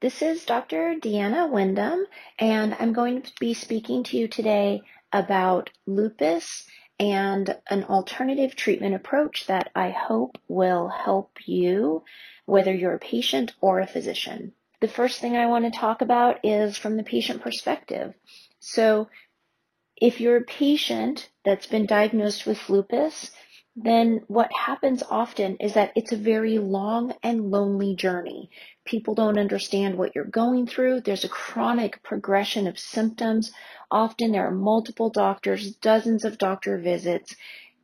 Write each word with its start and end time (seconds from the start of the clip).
This 0.00 0.22
is 0.22 0.46
Dr. 0.46 0.94
Deanna 0.98 1.50
Windham, 1.50 2.06
and 2.38 2.74
I'm 2.80 2.94
going 2.94 3.20
to 3.20 3.32
be 3.38 3.52
speaking 3.52 4.02
to 4.04 4.16
you 4.16 4.28
today 4.28 4.80
about 5.12 5.68
lupus 5.84 6.66
and 6.98 7.54
an 7.68 7.84
alternative 7.84 8.56
treatment 8.56 8.94
approach 8.94 9.46
that 9.48 9.70
I 9.74 9.90
hope 9.90 10.38
will 10.48 10.88
help 10.88 11.36
you, 11.44 12.02
whether 12.46 12.74
you're 12.74 12.94
a 12.94 12.98
patient 12.98 13.52
or 13.60 13.78
a 13.78 13.86
physician. 13.86 14.54
The 14.80 14.88
first 14.88 15.20
thing 15.20 15.36
I 15.36 15.48
want 15.48 15.66
to 15.66 15.78
talk 15.78 16.00
about 16.00 16.46
is 16.46 16.78
from 16.78 16.96
the 16.96 17.02
patient 17.02 17.42
perspective. 17.42 18.14
So, 18.58 19.10
if 19.96 20.18
you're 20.18 20.38
a 20.38 20.44
patient 20.44 21.28
that's 21.44 21.66
been 21.66 21.84
diagnosed 21.84 22.46
with 22.46 22.70
lupus, 22.70 23.32
then 23.76 24.20
what 24.26 24.52
happens 24.52 25.02
often 25.10 25.56
is 25.56 25.74
that 25.74 25.92
it's 25.94 26.12
a 26.12 26.16
very 26.16 26.58
long 26.58 27.14
and 27.22 27.50
lonely 27.50 27.94
journey. 27.94 28.50
People 28.84 29.14
don't 29.14 29.38
understand 29.38 29.96
what 29.96 30.14
you're 30.14 30.24
going 30.24 30.66
through. 30.66 31.00
There's 31.00 31.24
a 31.24 31.28
chronic 31.28 32.02
progression 32.02 32.66
of 32.66 32.78
symptoms. 32.78 33.52
Often 33.90 34.32
there 34.32 34.46
are 34.46 34.50
multiple 34.50 35.08
doctors, 35.08 35.74
dozens 35.76 36.24
of 36.24 36.36
doctor 36.36 36.78
visits 36.78 37.36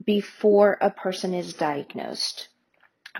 before 0.05 0.77
a 0.81 0.91
person 0.91 1.33
is 1.33 1.55
diagnosed. 1.55 2.49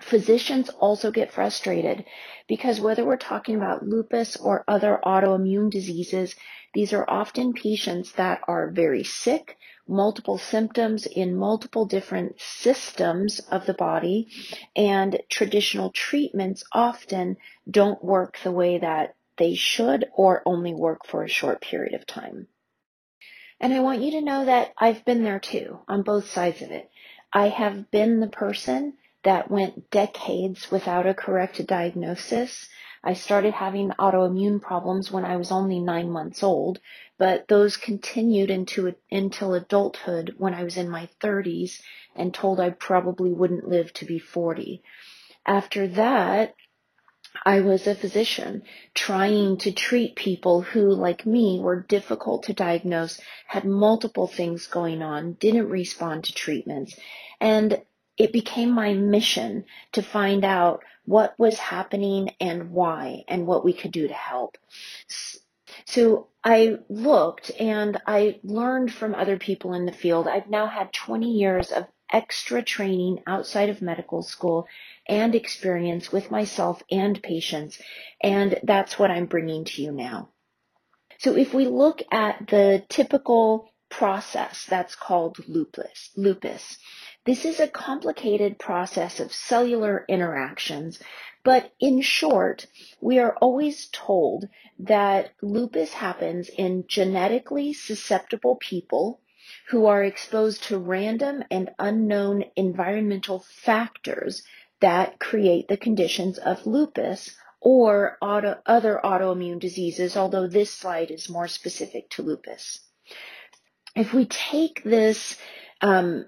Physicians 0.01 0.69
also 0.69 1.11
get 1.11 1.33
frustrated 1.33 2.05
because 2.49 2.81
whether 2.81 3.05
we're 3.05 3.17
talking 3.17 3.57
about 3.57 3.87
lupus 3.87 4.37
or 4.37 4.65
other 4.69 5.01
autoimmune 5.05 5.71
diseases, 5.71 6.35
these 6.75 6.93
are 6.93 7.09
often 7.09 7.55
patients 7.55 8.13
that 8.13 8.41
are 8.47 8.71
very 8.71 9.05
sick, 9.05 9.57
multiple 9.89 10.39
symptoms 10.39 11.07
in 11.07 11.37
multiple 11.37 11.87
different 11.87 12.41
systems 12.41 13.41
of 13.51 13.67
the 13.67 13.75
body, 13.75 14.29
and 14.75 15.21
traditional 15.29 15.91
treatments 15.91 16.65
often 16.73 17.37
don't 17.71 18.03
work 18.05 18.39
the 18.43 18.53
way 18.53 18.79
that 18.79 19.15
they 19.37 19.55
should 19.55 20.07
or 20.15 20.43
only 20.47 20.75
work 20.75 21.07
for 21.07 21.23
a 21.23 21.29
short 21.29 21.61
period 21.61 21.95
of 21.95 22.07
time. 22.07 22.49
And 23.61 23.73
I 23.73 23.81
want 23.81 24.03
you 24.03 24.13
to 24.13 24.21
know 24.21 24.45
that 24.45 24.73
I've 24.77 25.05
been 25.05 25.23
there 25.23 25.41
too, 25.41 25.81
on 25.89 26.03
both 26.03 26.31
sides 26.31 26.63
of 26.63 26.71
it. 26.71 26.91
I 27.33 27.49
have 27.49 27.91
been 27.91 28.21
the 28.21 28.27
person 28.27 28.95
that 29.27 29.51
went 29.51 29.91
decades 29.91 30.71
without 30.71 31.05
a 31.05 31.13
correct 31.13 31.67
diagnosis. 31.67 32.69
I 33.03 33.15
started 33.15 33.55
having 33.55 33.91
autoimmune 33.91 34.63
problems 34.63 35.11
when 35.11 35.25
I 35.25 35.37
was 35.37 35.51
only 35.51 35.81
nine 35.81 36.13
months 36.13 36.45
old, 36.45 36.79
but 37.19 37.49
those 37.49 37.77
continued 37.77 38.51
into 38.51 38.95
until 39.11 39.55
adulthood 39.55 40.37
when 40.39 40.55
I 40.55 40.63
was 40.63 40.77
in 40.77 40.89
my 40.89 41.09
30s 41.21 41.81
and 42.15 42.33
told 42.33 42.61
I 42.61 42.71
probably 42.71 43.33
wouldn't 43.33 43.69
live 43.69 43.93
to 43.95 44.05
be 44.05 44.21
40. 44.21 44.85
After 45.45 45.89
that, 45.89 46.55
I 47.45 47.63
was 47.63 47.89
a 47.89 47.97
physician 47.97 48.63
trying 48.95 49.57
to 49.59 49.73
treat 49.73 50.15
people 50.15 50.63
who, 50.63 50.95
like 50.95 51.27
me, 51.27 51.59
were 51.61 51.83
difficult 51.83 52.45
to 52.45 52.53
diagnose, 52.53 53.21
had 53.49 53.65
multiple 53.65 54.29
things 54.29 54.69
going 54.69 55.03
on, 55.03 55.33
didn't 55.33 55.69
respond 55.69 56.23
to 56.25 56.33
treatments. 56.33 56.97
And 57.41 57.83
it 58.19 58.33
became 58.33 58.71
my 58.71 58.95
mission 58.95 59.65
to 59.93 60.03
find 60.03 60.45
out 60.45 60.83
what 61.05 61.39
was 61.39 61.59
happening 61.59 62.31
and 62.41 62.71
why 62.71 63.25
and 63.29 63.47
what 63.47 63.65
we 63.65 63.73
could 63.73 63.93
do 63.93 64.09
to 64.09 64.15
help. 64.15 64.57
So 65.85 66.29
I 66.43 66.79
looked 66.89 67.51
and 67.61 68.01
I 68.07 68.41
learned 68.43 68.93
from 68.93 69.15
other 69.15 69.39
people 69.39 69.75
in 69.75 69.87
the 69.87 69.93
field. 69.93 70.29
I've 70.29 70.49
now 70.49 70.67
had 70.67 70.93
20 70.93 71.31
years 71.31 71.71
of 71.71 71.87
extra 72.13 72.63
training 72.63 73.23
outside 73.27 73.69
of 73.69 73.83
medical 73.83 74.23
school 74.23 74.67
and 75.09 75.35
experience 75.35 76.13
with 76.13 76.31
myself 76.31 76.83
and 76.91 77.23
patients. 77.23 77.81
And 78.23 78.59
that's 78.63 78.99
what 78.99 79.11
I'm 79.11 79.27
bringing 79.27 79.65
to 79.65 79.83
you 79.83 79.93
now. 79.93 80.31
So 81.19 81.37
if 81.37 81.53
we 81.53 81.67
look 81.67 82.03
at 82.13 82.47
the 82.49 82.85
typical 82.89 83.71
process 83.89 84.67
that's 84.69 84.95
called 84.95 85.39
lupus, 85.49 86.11
lupus, 86.17 86.79
this 87.27 87.45
is 87.45 87.61
a 87.61 87.69
complicated 87.69 88.59
process 88.59 89.21
of 89.21 89.33
cellular 89.33 90.05
interactions, 90.09 91.01
but 91.45 91.73
in 91.81 92.01
short, 92.01 92.67
we 93.01 93.19
are 93.19 93.37
always 93.37 93.89
told 93.93 94.49
that 94.79 95.33
lupus 95.43 95.93
happens 95.93 96.49
in 96.49 96.85
genetically 96.87 97.73
susceptible 97.73 98.57
people 98.57 99.21
who 99.69 99.87
are 99.87 100.05
exposed 100.05 100.65
to 100.65 100.79
random 100.79 101.43
and 101.51 101.71
unknown 101.79 102.45
environmental 102.57 103.41
factors 103.41 104.43
that 104.81 105.19
create 105.19 105.69
the 105.69 105.77
conditions 105.77 106.39
of 106.39 106.67
lupus 106.67 107.37
or 107.61 108.19
auto, 108.21 108.61
other 108.67 109.01
autoimmune 109.03 109.59
diseases, 109.59 110.17
although 110.17 110.47
this 110.47 110.71
slide 110.73 111.11
is 111.11 111.29
more 111.29 111.49
specific 111.49 112.09
to 112.11 112.23
lupus. 112.23 112.81
If 113.95 114.13
we 114.13 114.27
take 114.27 114.85
this 114.85 115.37
um, 115.81 116.27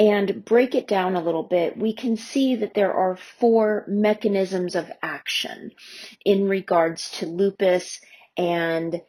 and 0.00 0.46
break 0.46 0.74
it 0.74 0.88
down 0.88 1.14
a 1.14 1.22
little 1.22 1.42
bit, 1.42 1.76
we 1.76 1.92
can 1.92 2.16
see 2.16 2.56
that 2.56 2.72
there 2.72 2.94
are 2.94 3.18
four 3.38 3.84
mechanisms 3.86 4.74
of 4.74 4.90
action 5.02 5.72
in 6.24 6.48
regards 6.48 7.10
to 7.18 7.26
lupus 7.26 8.00
and 8.34 9.02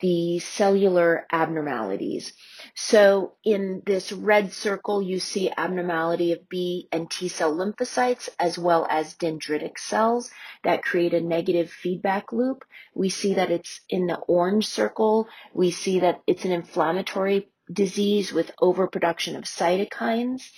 the 0.00 0.38
cellular 0.38 1.26
abnormalities. 1.32 2.32
So 2.76 3.32
in 3.44 3.82
this 3.84 4.12
red 4.12 4.52
circle, 4.52 5.02
you 5.02 5.18
see 5.18 5.50
abnormality 5.56 6.30
of 6.30 6.48
B 6.48 6.86
and 6.92 7.10
T 7.10 7.26
cell 7.26 7.52
lymphocytes 7.52 8.28
as 8.38 8.56
well 8.56 8.86
as 8.88 9.16
dendritic 9.16 9.76
cells 9.76 10.30
that 10.62 10.84
create 10.84 11.14
a 11.14 11.20
negative 11.20 11.68
feedback 11.68 12.32
loop. 12.32 12.64
We 12.94 13.08
see 13.08 13.34
that 13.34 13.50
it's 13.50 13.80
in 13.88 14.06
the 14.06 14.18
orange 14.18 14.68
circle. 14.68 15.26
We 15.52 15.72
see 15.72 15.98
that 15.98 16.22
it's 16.28 16.44
an 16.44 16.52
inflammatory 16.52 17.48
disease 17.72 18.32
with 18.32 18.52
overproduction 18.60 19.36
of 19.36 19.44
cytokines. 19.44 20.50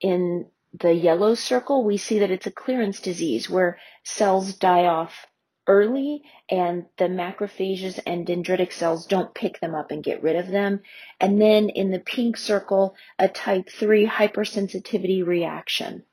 In 0.00 0.46
the 0.78 0.94
yellow 0.94 1.34
circle, 1.34 1.84
we 1.84 1.96
see 1.96 2.20
that 2.20 2.30
it's 2.30 2.46
a 2.46 2.52
clearance 2.52 3.00
disease 3.00 3.50
where 3.50 3.78
cells 4.04 4.54
die 4.54 4.86
off 4.86 5.26
early 5.66 6.22
and 6.48 6.86
the 6.96 7.04
macrophages 7.04 8.00
and 8.06 8.26
dendritic 8.26 8.72
cells 8.72 9.06
don't 9.06 9.34
pick 9.34 9.60
them 9.60 9.74
up 9.74 9.90
and 9.90 10.02
get 10.02 10.22
rid 10.22 10.36
of 10.36 10.48
them. 10.48 10.80
And 11.20 11.40
then 11.40 11.68
in 11.68 11.90
the 11.90 12.00
pink 12.00 12.36
circle, 12.36 12.94
a 13.18 13.28
type 13.28 13.68
3 13.68 14.06
hypersensitivity 14.06 15.24
reaction. 15.24 16.04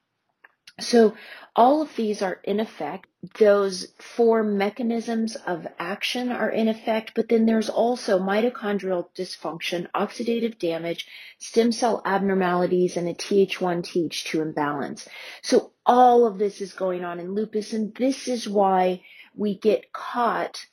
So 0.79 1.15
all 1.55 1.81
of 1.81 1.95
these 1.95 2.21
are 2.21 2.39
in 2.43 2.59
effect. 2.59 3.07
Those 3.39 3.87
four 3.97 4.43
mechanisms 4.43 5.35
of 5.35 5.67
action 5.79 6.31
are 6.31 6.51
in 6.51 6.67
effect, 6.67 7.13
but 7.15 7.29
then 7.29 7.47
there's 7.47 7.69
also 7.69 8.19
mitochondrial 8.19 9.07
dysfunction, 9.17 9.89
oxidative 9.91 10.59
damage, 10.59 11.07
stem 11.39 11.71
cell 11.71 12.03
abnormalities, 12.05 12.95
and 12.95 13.09
a 13.09 13.15
Th1 13.15 13.81
Th2 13.83 14.41
imbalance. 14.41 15.09
So 15.41 15.71
all 15.83 16.27
of 16.27 16.37
this 16.37 16.61
is 16.61 16.73
going 16.73 17.03
on 17.03 17.19
in 17.19 17.33
lupus, 17.33 17.73
and 17.73 17.93
this 17.95 18.27
is 18.27 18.47
why 18.47 19.01
we 19.35 19.57
get 19.57 19.91
caught 19.91 20.63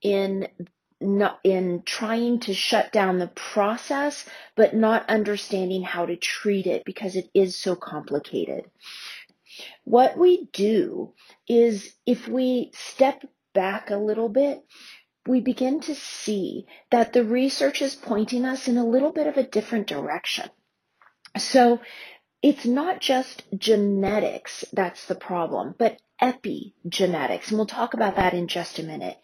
in 0.00 0.48
in 1.44 1.82
trying 1.84 2.40
to 2.40 2.52
shut 2.52 2.92
down 2.92 3.18
the 3.18 3.28
process, 3.28 4.28
but 4.56 4.74
not 4.74 5.08
understanding 5.08 5.82
how 5.82 6.06
to 6.06 6.16
treat 6.16 6.66
it 6.66 6.84
because 6.84 7.14
it 7.14 7.30
is 7.34 7.54
so 7.54 7.76
complicated. 7.76 8.64
What 9.88 10.18
we 10.18 10.50
do 10.52 11.14
is 11.48 11.94
if 12.04 12.28
we 12.28 12.72
step 12.74 13.24
back 13.54 13.88
a 13.88 13.96
little 13.96 14.28
bit, 14.28 14.62
we 15.26 15.40
begin 15.40 15.80
to 15.80 15.94
see 15.94 16.66
that 16.90 17.14
the 17.14 17.24
research 17.24 17.80
is 17.80 17.94
pointing 17.94 18.44
us 18.44 18.68
in 18.68 18.76
a 18.76 18.84
little 18.84 19.12
bit 19.12 19.26
of 19.26 19.38
a 19.38 19.46
different 19.46 19.86
direction. 19.86 20.50
So 21.38 21.80
it's 22.42 22.66
not 22.66 23.00
just 23.00 23.44
genetics 23.56 24.62
that's 24.74 25.06
the 25.06 25.14
problem, 25.14 25.74
but 25.78 25.98
epigenetics. 26.20 27.48
And 27.48 27.56
we'll 27.56 27.64
talk 27.64 27.94
about 27.94 28.16
that 28.16 28.34
in 28.34 28.46
just 28.46 28.78
a 28.78 28.82
minute. 28.82 29.16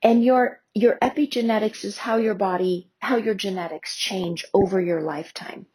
And 0.00 0.22
your, 0.22 0.60
your 0.74 0.96
epigenetics 1.02 1.84
is 1.84 1.98
how 1.98 2.18
your 2.18 2.36
body, 2.36 2.88
how 3.00 3.16
your 3.16 3.34
genetics 3.34 3.96
change 3.96 4.44
over 4.54 4.80
your 4.80 5.00
lifetime 5.00 5.66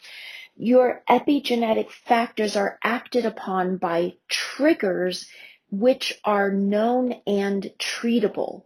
your 0.62 1.02
epigenetic 1.10 1.90
factors 1.90 2.58
are 2.58 2.78
acted 2.84 3.26
upon 3.26 3.78
by 3.78 4.14
triggers 4.28 5.30
which 5.72 6.20
are 6.26 6.52
known 6.52 7.14
and 7.26 7.72
treatable. 7.80 8.66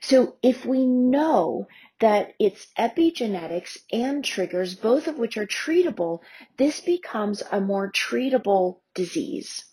So 0.00 0.36
if 0.42 0.64
we 0.64 0.86
know 0.86 1.66
that 2.00 2.32
it's 2.38 2.66
epigenetics 2.78 3.76
and 3.92 4.24
triggers, 4.24 4.74
both 4.74 5.06
of 5.06 5.18
which 5.18 5.36
are 5.36 5.46
treatable, 5.46 6.20
this 6.56 6.80
becomes 6.80 7.42
a 7.52 7.60
more 7.60 7.92
treatable 7.92 8.78
disease. 8.94 9.64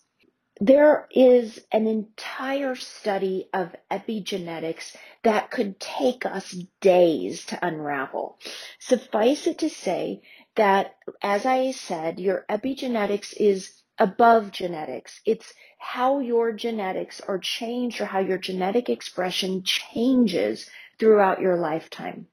There 0.60 1.08
is 1.10 1.64
an 1.72 1.86
entire 1.86 2.74
study 2.74 3.48
of 3.54 3.74
epigenetics 3.90 4.94
that 5.22 5.50
could 5.50 5.80
take 5.80 6.26
us 6.26 6.54
days 6.80 7.46
to 7.46 7.66
unravel. 7.66 8.38
Suffice 8.78 9.46
it 9.46 9.58
to 9.58 9.70
say 9.70 10.20
that, 10.56 10.96
as 11.22 11.46
I 11.46 11.72
said, 11.72 12.18
your 12.18 12.44
epigenetics 12.48 13.34
is 13.36 13.82
above 13.98 14.50
genetics. 14.52 15.20
It's 15.24 15.52
how 15.78 16.20
your 16.20 16.52
genetics 16.52 17.20
are 17.20 17.38
changed 17.38 18.00
or 18.00 18.06
how 18.06 18.20
your 18.20 18.38
genetic 18.38 18.88
expression 18.88 19.62
changes 19.64 20.68
throughout 20.98 21.40
your 21.40 21.56
lifetime. 21.56 22.26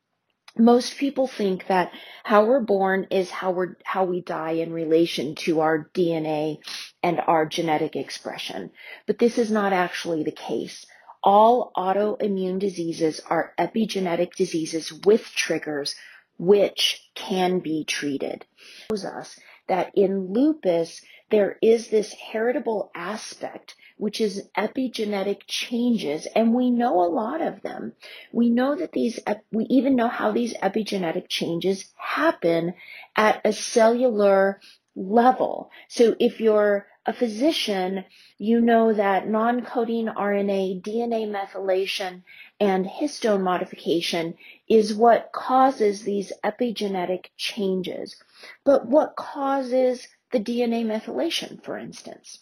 Most 0.58 0.98
people 0.98 1.28
think 1.28 1.68
that 1.68 1.92
how 2.24 2.46
we're 2.46 2.60
born 2.60 3.08
is 3.12 3.30
how 3.30 3.52
we 3.52 3.68
how 3.86 4.04
we 4.04 4.22
die 4.22 4.54
in 4.54 4.74
relation 4.74 5.36
to 5.36 5.62
our 5.62 5.90
DNA 5.94 6.58
and 7.04 7.22
our 7.22 7.46
genetic 7.46 7.96
expression. 7.96 8.72
But 9.06 9.20
this 9.20 9.38
is 9.38 9.52
not 9.52 9.74
actually 9.74 10.24
the 10.24 10.32
case. 10.32 10.86
All 11.24 11.72
autoimmune 11.78 12.60
diseases 12.60 13.22
are 13.30 13.54
epigenetic 13.58 14.34
diseases 14.36 14.92
with 14.92 15.24
triggers 15.26 15.96
which 16.40 17.10
can 17.14 17.60
be 17.60 17.84
treated. 17.84 18.46
It 18.90 18.94
shows 18.94 19.06
us 19.06 19.40
that 19.68 19.92
in 19.96 20.34
lupus, 20.34 21.02
there 21.30 21.60
is 21.62 21.90
this 21.90 22.12
heritable 22.14 22.90
aspect, 22.96 23.76
which 23.98 24.20
is 24.20 24.50
epigenetic 24.58 25.42
changes, 25.46 26.28
and 26.36 26.56
we 26.56 26.72
know 26.72 27.02
a 27.02 27.14
lot 27.14 27.42
of 27.42 27.62
them. 27.62 27.94
We 28.32 28.50
know 28.50 28.76
that 28.76 28.94
these, 28.94 29.20
we 29.52 29.66
even 29.66 29.96
know 29.96 30.08
how 30.08 30.32
these 30.32 30.56
epigenetic 30.56 31.28
changes 31.30 31.94
happen 31.98 32.74
at 33.16 33.42
a 33.46 33.54
cellular 33.54 34.60
level. 34.96 35.70
So 35.88 36.16
if 36.20 36.40
you're 36.40 36.88
a 37.06 37.14
physician, 37.14 38.06
you 38.38 38.62
know 38.62 38.94
that 38.94 39.28
non-coding 39.28 40.08
RNA, 40.08 40.82
DNA 40.82 41.28
methylation, 41.28 42.24
and 42.60 42.86
histone 42.86 43.42
modification 43.42 44.36
is 44.68 44.94
what 44.94 45.32
causes 45.32 46.04
these 46.04 46.32
epigenetic 46.44 47.26
changes. 47.38 48.16
But 48.64 48.86
what 48.86 49.16
causes 49.16 50.08
the 50.32 50.40
DNA 50.40 50.86
methylation, 50.86 51.64
for 51.64 51.78
instance? 51.78 52.40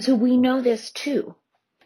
So 0.00 0.14
we 0.14 0.36
know 0.36 0.60
this 0.60 0.90
too. 0.90 1.34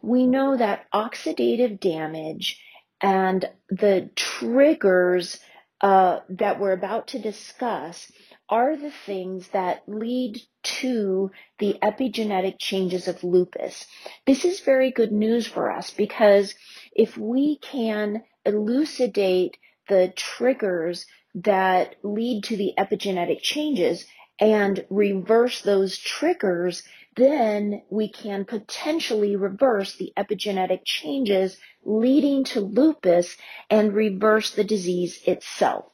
We 0.03 0.27
know 0.27 0.57
that 0.57 0.87
oxidative 0.93 1.81
damage 1.81 2.61
and 3.01 3.49
the 3.69 4.11
triggers 4.17 5.39
uh, 5.81 6.21
that 6.31 6.59
we're 6.59 6.73
about 6.73 7.09
to 7.09 7.19
discuss 7.19 8.11
are 8.49 8.77
the 8.77 8.91
things 8.91 9.49
that 9.49 9.83
lead 9.87 10.41
to 10.63 11.31
the 11.59 11.77
epigenetic 11.83 12.57
changes 12.59 13.09
of 13.09 13.25
lupus. 13.25 13.87
This 14.27 14.45
is 14.45 14.61
very 14.61 14.91
good 14.91 15.13
news 15.13 15.47
for 15.47 15.71
us 15.71 15.91
because 15.91 16.55
if 16.95 17.17
we 17.17 17.59
can 17.59 18.23
elucidate 18.45 19.57
the 19.89 20.13
triggers 20.15 21.07
that 21.35 21.97
lead 22.03 22.45
to 22.45 22.57
the 22.57 22.75
epigenetic 22.79 23.41
changes 23.41 24.07
and 24.39 24.85
reverse 24.91 25.63
those 25.63 25.99
triggers, 25.99 26.83
then 27.17 27.83
we 27.91 28.09
can 28.09 28.45
potentially 28.45 29.37
reverse 29.37 29.97
the 29.97 30.13
epigenetic 30.17 30.85
changes 30.85 31.59
leading 31.85 32.45
to 32.45 32.61
lupus 32.61 33.37
and 33.71 33.95
reverse 33.95 34.51
the 34.53 34.65
disease 34.65 35.23
itself 35.27 35.87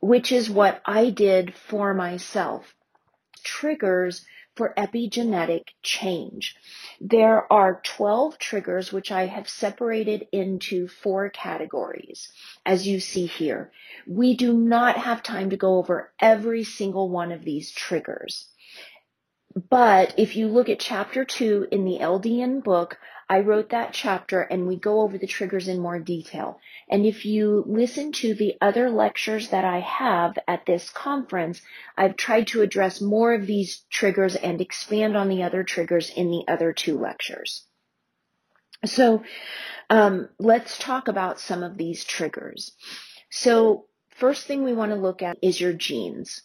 which 0.00 0.32
is 0.32 0.50
what 0.50 0.80
I 0.84 1.10
did 1.10 1.54
for 1.54 1.94
myself. 1.94 2.74
Triggers 3.42 4.24
for 4.58 4.74
epigenetic 4.76 5.68
change. 5.84 6.56
There 7.00 7.50
are 7.52 7.80
12 7.84 8.38
triggers 8.38 8.92
which 8.92 9.12
I 9.12 9.26
have 9.26 9.48
separated 9.48 10.26
into 10.32 10.88
four 10.88 11.30
categories, 11.30 12.32
as 12.66 12.86
you 12.86 12.98
see 12.98 13.26
here. 13.26 13.70
We 14.04 14.34
do 14.34 14.52
not 14.52 14.98
have 14.98 15.22
time 15.22 15.50
to 15.50 15.56
go 15.56 15.76
over 15.78 16.12
every 16.20 16.64
single 16.64 17.08
one 17.08 17.30
of 17.30 17.44
these 17.44 17.70
triggers. 17.70 18.48
But 19.54 20.14
if 20.18 20.36
you 20.36 20.48
look 20.48 20.68
at 20.68 20.80
chapter 20.80 21.24
two 21.24 21.66
in 21.70 21.84
the 21.84 21.98
LDN 22.00 22.62
book, 22.62 22.98
I 23.30 23.40
wrote 23.40 23.70
that 23.70 23.92
chapter 23.92 24.40
and 24.40 24.66
we 24.66 24.76
go 24.76 25.02
over 25.02 25.18
the 25.18 25.26
triggers 25.26 25.68
in 25.68 25.78
more 25.78 25.98
detail. 25.98 26.60
And 26.88 27.04
if 27.04 27.26
you 27.26 27.64
listen 27.66 28.12
to 28.12 28.34
the 28.34 28.54
other 28.60 28.88
lectures 28.90 29.50
that 29.50 29.64
I 29.64 29.80
have 29.80 30.38
at 30.46 30.64
this 30.64 30.88
conference, 30.90 31.60
I've 31.96 32.16
tried 32.16 32.46
to 32.48 32.62
address 32.62 33.00
more 33.00 33.34
of 33.34 33.46
these 33.46 33.84
triggers 33.90 34.34
and 34.34 34.60
expand 34.60 35.16
on 35.16 35.28
the 35.28 35.42
other 35.42 35.62
triggers 35.62 36.10
in 36.10 36.30
the 36.30 36.44
other 36.48 36.72
two 36.72 36.98
lectures. 36.98 37.66
So 38.86 39.24
um, 39.90 40.28
let's 40.38 40.78
talk 40.78 41.08
about 41.08 41.40
some 41.40 41.62
of 41.62 41.76
these 41.76 42.04
triggers. 42.04 42.72
So 43.30 43.86
first 44.10 44.46
thing 44.46 44.64
we 44.64 44.72
want 44.72 44.92
to 44.92 44.96
look 44.96 45.20
at 45.20 45.38
is 45.42 45.60
your 45.60 45.72
genes. 45.74 46.42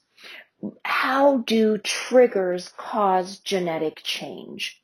How 0.86 1.38
do 1.40 1.78
triggers 1.78 2.70
cause 2.78 3.40
genetic 3.40 4.02
change? 4.04 4.82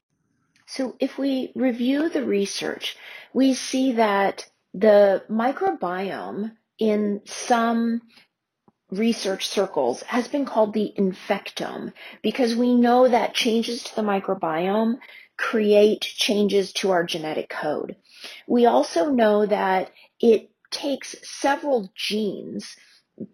So 0.65 0.95
if 0.99 1.17
we 1.17 1.51
review 1.55 2.09
the 2.09 2.23
research, 2.23 2.97
we 3.33 3.53
see 3.53 3.93
that 3.93 4.49
the 4.73 5.23
microbiome 5.29 6.55
in 6.77 7.21
some 7.25 8.01
research 8.91 9.47
circles 9.47 10.01
has 10.03 10.27
been 10.27 10.45
called 10.45 10.73
the 10.73 10.93
infectome 10.97 11.93
because 12.21 12.55
we 12.55 12.73
know 12.73 13.07
that 13.07 13.33
changes 13.33 13.83
to 13.83 13.95
the 13.95 14.01
microbiome 14.01 14.99
create 15.37 16.01
changes 16.01 16.73
to 16.73 16.91
our 16.91 17.03
genetic 17.03 17.49
code. 17.49 17.95
We 18.47 18.65
also 18.65 19.09
know 19.09 19.45
that 19.45 19.91
it 20.19 20.49
takes 20.69 21.15
several 21.23 21.89
genes 21.95 22.75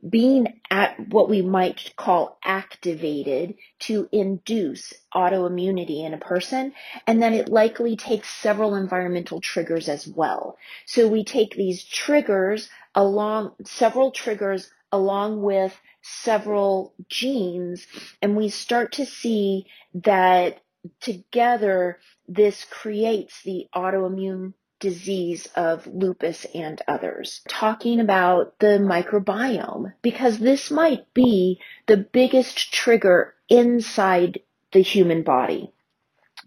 being 0.08 0.60
at 0.70 1.00
what 1.10 1.30
we 1.30 1.42
might 1.42 1.94
call 1.96 2.38
activated 2.44 3.56
to 3.80 4.10
induce 4.12 4.94
autoimmunity 5.14 6.06
in 6.06 6.14
a 6.14 6.18
person, 6.18 6.74
and 7.08 7.22
then 7.22 7.34
it 7.34 7.50
likely 7.50 7.96
takes 7.96 8.30
several 8.30 8.76
environmental 8.76 9.42
triggers 9.42 9.90
as 9.90 10.08
well. 10.08 10.58
So 10.86 11.08
we 11.08 11.24
take 11.24 11.56
these 11.56 11.84
triggers 11.84 12.70
along, 12.94 13.54
several 13.66 14.12
triggers 14.12 14.72
along 14.92 15.42
with 15.42 15.80
several 16.02 16.94
genes, 17.10 17.86
and 18.22 18.36
we 18.36 18.50
start 18.50 18.94
to 18.94 19.06
see 19.06 19.66
that 19.94 20.62
together 21.02 22.00
this 22.28 22.66
creates 22.66 23.42
the 23.44 23.68
autoimmune 23.76 24.54
disease 24.80 25.48
of 25.56 25.88
lupus 25.88 26.46
and 26.54 26.82
others, 26.88 27.42
talking 27.48 28.00
about 28.00 28.58
the 28.60 28.78
microbiome, 28.80 29.94
because 30.02 30.38
this 30.40 30.72
might 30.72 31.14
be 31.14 31.60
the 31.88 31.98
biggest 31.98 32.74
trigger 32.74 33.34
inside 33.50 34.40
the 34.72 34.82
human 34.82 35.24
body. 35.24 35.72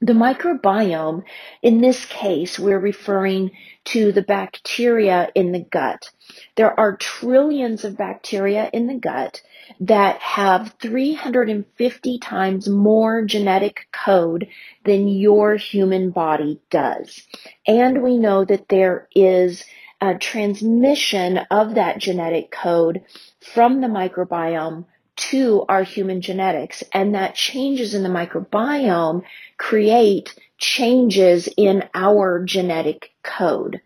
The 0.00 0.12
microbiome, 0.12 1.24
in 1.60 1.80
this 1.80 2.04
case, 2.06 2.58
we're 2.58 2.78
referring 2.78 3.50
to 3.86 4.12
the 4.12 4.22
bacteria 4.22 5.28
in 5.34 5.50
the 5.50 5.64
gut. 5.64 6.10
There 6.54 6.78
are 6.78 6.96
trillions 6.96 7.84
of 7.84 7.98
bacteria 7.98 8.70
in 8.72 8.86
the 8.86 8.98
gut 8.98 9.42
that 9.80 10.20
have 10.20 10.74
350 10.80 12.18
times 12.18 12.68
more 12.68 13.24
genetic 13.24 13.88
code 13.92 14.48
than 14.84 15.08
your 15.08 15.56
human 15.56 16.10
body 16.10 16.60
does. 16.70 17.26
And 17.66 18.02
we 18.02 18.18
know 18.18 18.44
that 18.44 18.68
there 18.68 19.08
is 19.16 19.64
a 20.00 20.14
transmission 20.14 21.38
of 21.50 21.74
that 21.74 21.98
genetic 21.98 22.52
code 22.52 23.02
from 23.40 23.80
the 23.80 23.88
microbiome 23.88 24.84
to 25.18 25.64
our 25.68 25.82
human 25.82 26.20
genetics 26.20 26.82
and 26.92 27.14
that 27.14 27.34
changes 27.34 27.94
in 27.94 28.02
the 28.02 28.08
microbiome 28.08 29.22
create 29.56 30.34
changes 30.58 31.48
in 31.56 31.84
our 31.94 32.44
genetic 32.44 33.10
code. 33.22 33.80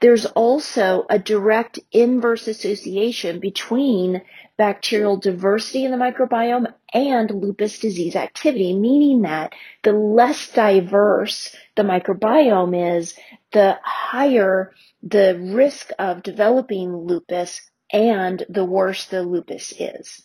There's 0.00 0.24
also 0.24 1.04
a 1.10 1.18
direct 1.18 1.78
inverse 1.92 2.48
association 2.48 3.38
between 3.38 4.22
bacterial 4.56 5.18
diversity 5.18 5.84
in 5.84 5.90
the 5.90 5.98
microbiome 5.98 6.72
and 6.94 7.30
lupus 7.30 7.78
disease 7.78 8.16
activity, 8.16 8.74
meaning 8.74 9.22
that 9.22 9.54
the 9.82 9.92
less 9.92 10.52
diverse 10.52 11.54
the 11.76 11.82
microbiome 11.82 12.98
is, 12.98 13.14
the 13.52 13.78
higher 13.82 14.72
the 15.02 15.38
risk 15.54 15.90
of 15.98 16.22
developing 16.22 16.96
lupus 16.96 17.70
and 17.92 18.44
the 18.48 18.64
worse 18.64 19.06
the 19.06 19.22
lupus 19.22 19.72
is. 19.78 20.22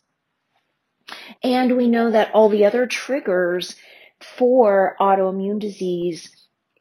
And 1.44 1.78
we 1.78 1.88
know 1.88 2.12
that 2.12 2.34
all 2.34 2.50
the 2.50 2.66
other 2.66 2.88
triggers 2.88 3.76
for 4.20 4.96
autoimmune 5.00 5.60
disease 5.60 6.30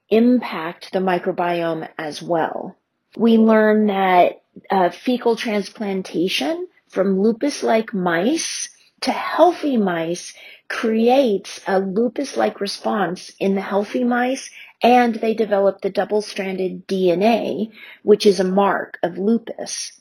impact 0.08 0.92
the 0.92 1.00
microbiome 1.00 1.88
as 1.98 2.22
well. 2.22 2.76
We 3.16 3.36
learn 3.38 3.86
that 3.86 4.42
uh, 4.70 4.90
fecal 4.90 5.36
transplantation 5.36 6.68
from 6.88 7.20
lupus-like 7.20 7.92
mice 7.92 8.68
to 9.04 9.12
healthy 9.12 9.76
mice 9.76 10.34
creates 10.68 11.61
a 11.66 11.78
lupus-like 11.78 12.61
response 12.61 13.30
in 13.38 13.54
the 13.54 13.61
healthy 13.61 14.02
mice 14.02 14.50
and 14.82 15.14
they 15.16 15.34
develop 15.34 15.80
the 15.80 15.90
double-stranded 15.90 16.88
DNA, 16.88 17.70
which 18.02 18.25
is 18.25 18.40
a 18.40 18.44
mark 18.44 18.99
of 19.02 19.18
lupus. 19.18 20.00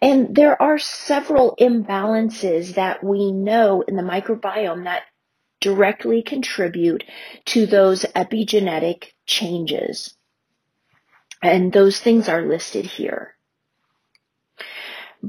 And 0.00 0.34
there 0.34 0.60
are 0.60 0.78
several 0.78 1.56
imbalances 1.60 2.74
that 2.74 3.02
we 3.02 3.32
know 3.32 3.82
in 3.82 3.96
the 3.96 4.02
microbiome 4.02 4.84
that 4.84 5.02
directly 5.60 6.22
contribute 6.22 7.02
to 7.46 7.66
those 7.66 8.04
epigenetic 8.14 9.14
changes. 9.26 10.14
And 11.42 11.72
those 11.72 11.98
things 11.98 12.28
are 12.28 12.46
listed 12.46 12.84
here. 12.86 13.34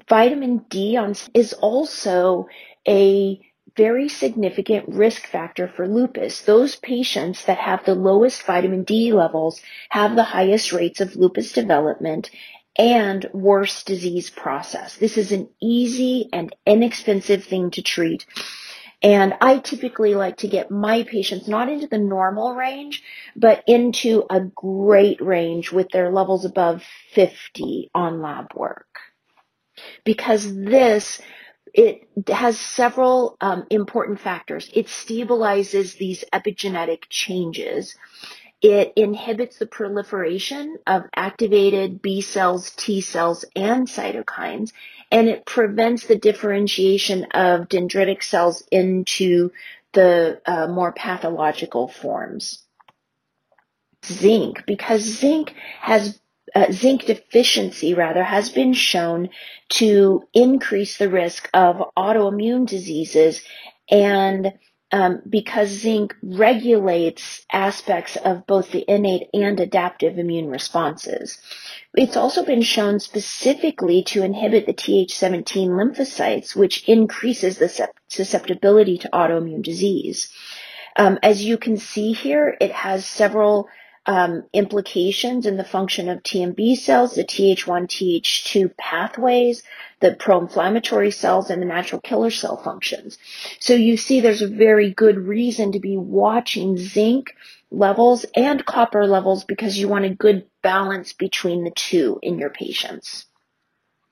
Vitamin 0.08 0.65
D 0.70 1.00
is 1.34 1.53
also 1.53 2.48
a 2.88 3.42
very 3.75 4.08
significant 4.08 4.88
risk 4.88 5.27
factor 5.27 5.68
for 5.68 5.88
lupus. 5.88 6.42
Those 6.42 6.75
patients 6.77 7.46
that 7.46 7.58
have 7.58 7.84
the 7.84 7.96
lowest 7.96 8.44
vitamin 8.44 8.84
D 8.84 9.12
levels 9.12 9.62
have 9.89 10.15
the 10.15 10.24
highest 10.24 10.72
rates 10.72 11.01
of 11.01 11.15
lupus 11.15 11.51
development 11.51 12.30
and 12.77 13.25
worse 13.34 13.84
disease 13.84 14.30
process. 14.30 14.98
This 14.98 15.18
is 15.18 15.32
an 15.32 15.50
easy 15.62 16.30
and 16.32 16.56
inexpensive 16.65 17.44
thing 17.44 17.72
to 17.72 17.82
treat. 17.82 18.25
And 19.01 19.34
I 19.39 19.60
typically 19.60 20.15
like 20.15 20.38
to 20.38 20.48
get 20.48 20.72
my 20.72 21.04
patients 21.04 21.48
not 21.48 21.70
into 21.70 21.88
the 21.88 21.98
normal 21.98 22.56
range, 22.56 23.04
but 23.36 23.63
into 23.68 24.25
a 24.30 24.39
great 24.42 25.22
range 25.22 25.72
with 25.72 25.89
their 25.89 26.12
levels 26.12 26.46
above 26.46 26.84
50 27.13 27.92
on 27.94 28.22
lab 28.22 28.54
work. 28.56 29.00
Because 30.06 30.54
this 30.56 31.22
it 31.75 32.08
has 32.29 32.58
several 32.58 33.36
um, 33.41 33.65
important 33.70 34.22
factors. 34.22 34.70
It 34.74 34.88
stabilizes 34.88 35.98
these 35.98 36.24
epigenetic 36.32 37.03
changes. 37.10 37.96
It 38.62 38.94
inhibits 38.96 39.58
the 39.58 39.65
proliferation 39.65 40.77
of 40.88 41.03
activated 41.13 42.01
B 42.01 42.22
cells, 42.22 42.72
T 42.72 43.01
cells, 43.01 43.44
and 43.55 43.88
cytokines, 43.88 44.72
and 45.12 45.27
it 45.27 45.46
prevents 45.46 46.08
the 46.08 46.15
differentiation 46.15 47.25
of 47.32 47.67
dendritic 47.67 48.24
cells 48.24 48.63
into 48.72 49.51
the 49.91 50.41
uh, 50.46 50.67
more 50.67 50.94
pathological 50.94 51.89
forms. 51.89 52.63
Zinc, 54.05 54.65
because 54.65 55.01
zinc 55.01 55.53
has 55.82 56.20
uh, 56.55 56.71
zinc 56.71 57.05
deficiency 57.05 57.93
rather 57.93 58.24
has 58.24 58.50
been 58.50 58.74
shown 58.74 59.29
to 59.69 60.24
increase 60.33 60.97
the 60.97 61.09
risk 61.09 61.50
of 61.53 61.83
autoimmune 61.97 62.65
diseases 62.65 63.43
and 63.91 64.53
um, 64.91 65.21
because 65.27 65.69
zinc 65.69 66.15
regulates 66.24 67.45
aspects 67.51 68.15
of 68.15 68.47
both 68.47 68.71
the 68.71 68.85
innate 68.88 69.27
and 69.33 69.59
adaptive 69.59 70.17
immune 70.17 70.47
responses. 70.47 71.38
It's 71.95 72.15
also 72.15 72.45
been 72.45 72.62
shown 72.62 73.00
specifically 73.00 74.03
to 74.03 74.24
inhibit 74.24 74.65
the 74.65 74.74
Th17 74.74 75.69
lymphocytes, 75.69 76.55
which 76.55 76.88
increases 76.88 77.57
the 77.57 77.89
susceptibility 78.07 78.97
to 79.00 79.09
autoimmune 79.09 79.63
disease. 79.63 80.31
Um, 80.95 81.19
as 81.21 81.43
you 81.43 81.57
can 81.57 81.75
see 81.75 82.13
here, 82.13 82.55
it 82.62 82.71
has 82.71 83.05
several 83.05 83.67
um, 84.05 84.43
implications 84.53 85.45
in 85.45 85.57
the 85.57 85.63
function 85.63 86.09
of 86.09 86.21
TMB 86.21 86.77
cells, 86.77 87.15
the 87.15 87.24
Th1, 87.24 87.57
Th2 87.88 88.77
pathways, 88.77 89.63
the 90.00 90.15
pro-inflammatory 90.15 91.12
cells, 91.12 91.50
and 91.50 91.62
the 91.62 91.65
natural 91.65 92.01
killer 92.01 92.29
cell 92.29 92.57
functions. 92.57 93.17
So 93.59 93.74
you 93.74 93.97
see 93.97 94.19
there's 94.19 94.43
a 94.43 94.47
very 94.47 94.91
good 94.91 95.17
reason 95.17 95.71
to 95.71 95.79
be 95.79 95.97
watching 95.97 96.77
zinc 96.77 97.35
levels 97.71 98.25
and 98.35 98.65
copper 98.65 99.07
levels 99.07 99.43
because 99.43 99.77
you 99.77 99.88
want 99.88 100.05
a 100.05 100.09
good 100.09 100.45
balance 100.62 101.13
between 101.13 101.63
the 101.63 101.71
two 101.71 102.19
in 102.21 102.38
your 102.38 102.51
patients. 102.51 103.25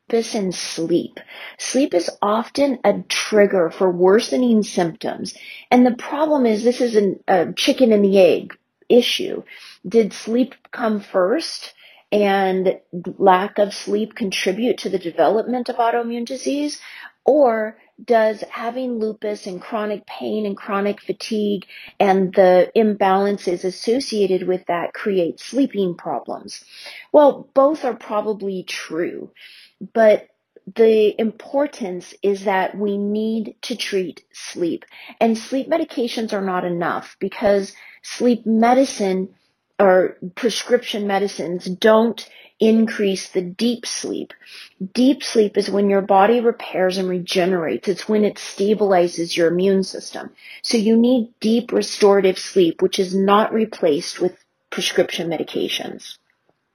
This 0.09 0.35
and 0.35 0.53
sleep. 0.53 1.19
Sleep 1.57 1.93
is 1.93 2.09
often 2.21 2.79
a 2.83 3.03
trigger 3.07 3.69
for 3.69 3.89
worsening 3.89 4.63
symptoms. 4.63 5.33
And 5.71 5.85
the 5.85 5.95
problem 5.95 6.45
is 6.45 6.63
this 6.63 6.81
is 6.81 6.95
an, 6.95 7.19
a 7.27 7.53
chicken 7.53 7.91
and 7.91 8.03
the 8.03 8.19
egg 8.19 8.57
issue. 8.89 9.43
Did 9.87 10.13
sleep 10.13 10.55
come 10.71 10.99
first 10.99 11.73
and 12.11 12.79
lack 13.17 13.57
of 13.57 13.73
sleep 13.73 14.15
contribute 14.15 14.77
to 14.79 14.89
the 14.89 14.99
development 14.99 15.69
of 15.69 15.77
autoimmune 15.77 16.25
disease? 16.25 16.79
Or 17.25 17.77
does 18.03 18.41
having 18.49 18.99
lupus 18.99 19.47
and 19.47 19.61
chronic 19.61 20.05
pain 20.05 20.45
and 20.45 20.57
chronic 20.57 21.01
fatigue 21.01 21.65
and 21.99 22.33
the 22.33 22.71
imbalances 22.75 23.63
associated 23.63 24.47
with 24.47 24.65
that 24.67 24.93
create 24.93 25.39
sleeping 25.39 25.95
problems? 25.95 26.63
Well, 27.11 27.49
both 27.53 27.85
are 27.85 27.95
probably 27.95 28.63
true, 28.63 29.31
but 29.93 30.27
the 30.75 31.19
importance 31.19 32.13
is 32.21 32.45
that 32.45 32.77
we 32.77 32.97
need 32.97 33.55
to 33.63 33.75
treat 33.75 34.23
sleep 34.31 34.85
and 35.19 35.37
sleep 35.37 35.69
medications 35.69 36.33
are 36.33 36.41
not 36.41 36.63
enough 36.63 37.17
because 37.19 37.73
sleep 38.01 38.45
medicine 38.45 39.29
or 39.79 40.17
prescription 40.35 41.07
medicines 41.07 41.65
don't 41.65 42.29
increase 42.59 43.29
the 43.29 43.41
deep 43.41 43.85
sleep. 43.85 44.33
Deep 44.93 45.23
sleep 45.23 45.57
is 45.57 45.69
when 45.69 45.89
your 45.89 46.01
body 46.01 46.39
repairs 46.39 46.97
and 46.97 47.09
regenerates. 47.09 47.87
It's 47.87 48.07
when 48.07 48.23
it 48.23 48.35
stabilizes 48.35 49.35
your 49.35 49.47
immune 49.49 49.83
system. 49.83 50.31
So 50.61 50.77
you 50.77 50.95
need 50.95 51.33
deep 51.41 51.73
restorative 51.73 52.37
sleep, 52.39 52.81
which 52.81 52.99
is 52.99 53.13
not 53.13 53.53
replaced 53.53 54.21
with 54.21 54.37
prescription 54.69 55.29
medications. 55.29 56.17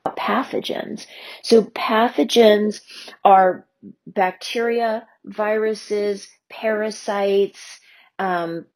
Pathogens. 0.07 1.07
So 1.43 1.65
pathogens 1.65 2.81
are 3.25 3.67
bacteria, 4.07 5.07
viruses, 5.25 6.29
parasites, 6.51 7.81
um, 8.19 8.67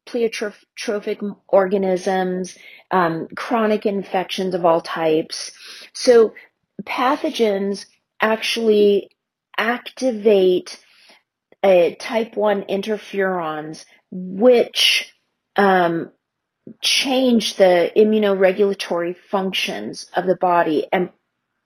organisms, 1.48 2.56
um, 2.90 3.26
chronic 3.34 3.86
infections 3.86 4.54
of 4.54 4.64
all 4.64 4.80
types. 4.80 5.52
So 5.92 6.34
pathogens 6.84 7.86
actually 8.20 9.10
activate 9.58 10.80
a 11.64 11.96
type 11.96 12.36
1 12.36 12.62
interferons, 12.64 13.84
which 14.10 15.12
um, 15.56 16.10
change 16.80 17.56
the 17.56 17.90
immunoregulatory 17.96 19.16
functions 19.30 20.10
of 20.14 20.26
the 20.26 20.36
body 20.36 20.86
and 20.92 21.10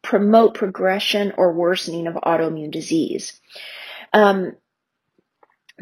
promote 0.03 0.55
progression 0.55 1.33
or 1.37 1.53
worsening 1.53 2.07
of 2.07 2.15
autoimmune 2.15 2.71
disease. 2.71 3.41
Um, 4.13 4.57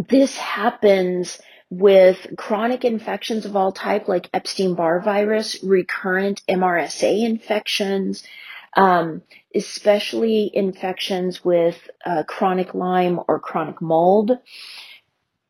this 0.09 0.37
happens 0.37 1.41
with 1.71 2.27
chronic 2.37 2.85
infections 2.85 3.45
of 3.47 3.57
all 3.57 3.73
type 3.73 4.09
like 4.09 4.31
Epstein-Barr 4.33 5.01
virus, 5.01 5.63
recurrent 5.63 6.43
MRSA 6.49 7.25
infections, 7.25 8.25
um, 8.77 9.23
especially 9.55 10.51
infections 10.53 11.45
with 11.45 11.89
uh, 12.05 12.23
chronic 12.25 12.75
Lyme 12.75 13.21
or 13.29 13.39
chronic 13.39 13.81
mold. 13.81 14.33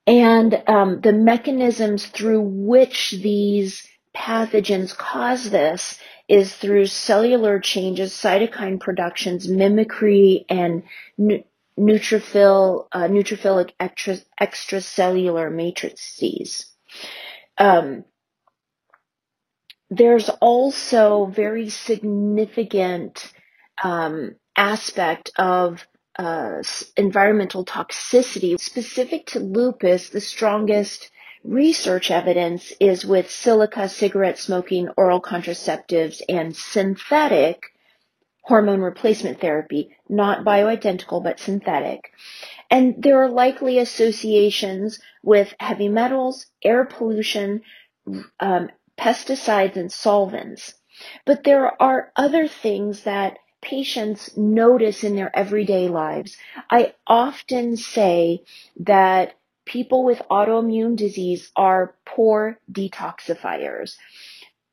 And 0.07 0.63
um, 0.67 1.01
the 1.01 1.13
mechanisms 1.13 2.07
through 2.07 2.43
which 2.43 3.13
these 3.13 3.87
pathogens 4.15 4.97
cause 4.97 5.51
this 5.51 5.99
is 6.29 6.55
through 6.55 6.87
cellular 6.87 7.59
changes, 7.59 8.13
cytokine 8.13 8.81
productions, 8.81 9.49
mimicry, 9.49 10.45
and 10.49 10.85
neutrophil, 11.79 12.87
uh, 12.93 13.09
neutrophilic 13.09 13.73
extra, 13.81 14.17
extracellular 14.41 15.53
matrices. 15.53 16.67
Um, 17.59 18.05
there's 19.91 20.29
also 20.29 21.27
very 21.27 21.69
significant 21.69 23.33
um, 23.83 24.37
aspect 24.57 25.31
of 25.37 25.87
uh, 26.19 26.63
environmental 26.97 27.65
toxicity 27.65 28.59
specific 28.59 29.27
to 29.27 29.41
lupus. 29.41 30.11
The 30.11 30.21
strongest 30.21 31.11
research 31.43 32.11
evidence 32.11 32.73
is 32.81 33.05
with 33.05 33.31
silica, 33.31 33.89
cigarette 33.89 34.39
smoking, 34.39 34.89
oral 34.97 35.21
contraceptives, 35.21 36.23
and 36.29 36.57
synthetic 36.57 37.73
hormone 38.45 38.81
replacement 38.81 39.41
therapy, 39.41 39.97
not 40.09 40.45
bioidentical 40.45 41.23
but 41.23 41.41
synthetic. 41.41 42.13
And 42.71 43.03
there 43.03 43.23
are 43.23 43.29
likely 43.29 43.79
associations 43.79 45.01
with 45.23 45.55
heavy 45.59 45.89
metals, 45.89 46.47
air 46.63 46.85
pollution, 46.85 47.63
um, 48.41 48.71
pesticides, 48.99 49.77
and 49.77 49.91
solvents. 49.91 50.75
But 51.25 51.45
there 51.45 51.81
are 51.83 52.13
other 52.17 52.47
things 52.47 53.05
that 53.05 53.39
patients 53.65 54.37
notice 54.37 55.05
in 55.05 55.17
their 55.17 55.37
everyday 55.37 55.89
lives. 55.89 56.37
I 56.71 56.95
often 57.07 57.77
say 57.79 58.45
that 58.81 59.37
people 59.67 60.05
with 60.05 60.23
autoimmune 60.31 60.97
disease 60.97 61.51
are 61.57 61.97
poor 62.07 62.59
detoxifiers. 62.73 63.97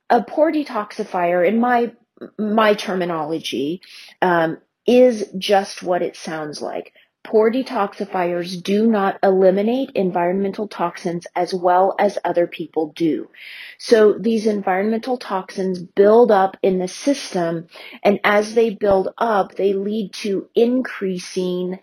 A 0.10 0.24
poor 0.24 0.52
detoxifier, 0.52 1.48
in 1.48 1.60
my 1.60 1.94
my 2.40 2.76
terminology, 2.76 3.82
um, 4.22 4.60
is 4.88 5.32
just 5.38 5.84
what 5.84 6.04
it 6.04 6.16
sounds 6.18 6.62
like. 6.62 6.94
Poor 7.24 7.52
detoxifiers 7.52 8.62
do 8.62 8.88
not 8.88 9.20
eliminate 9.22 9.92
environmental 9.94 10.68
toxins 10.68 11.28
as 11.36 11.54
well 11.54 11.96
as 12.00 12.18
other 12.24 12.48
people 12.48 12.94
do. 12.96 13.30
So 13.78 14.14
these 14.14 14.48
environmental 14.48 15.18
toxins 15.18 15.80
build 15.80 16.32
up 16.32 16.58
in 16.64 16.80
the 16.80 16.88
system, 16.88 17.68
and 18.04 18.20
as 18.24 18.56
they 18.56 18.72
build 18.72 19.10
up, 19.18 19.56
they 19.56 19.74
lead 19.74 20.14
to 20.14 20.50
increasing 20.56 21.80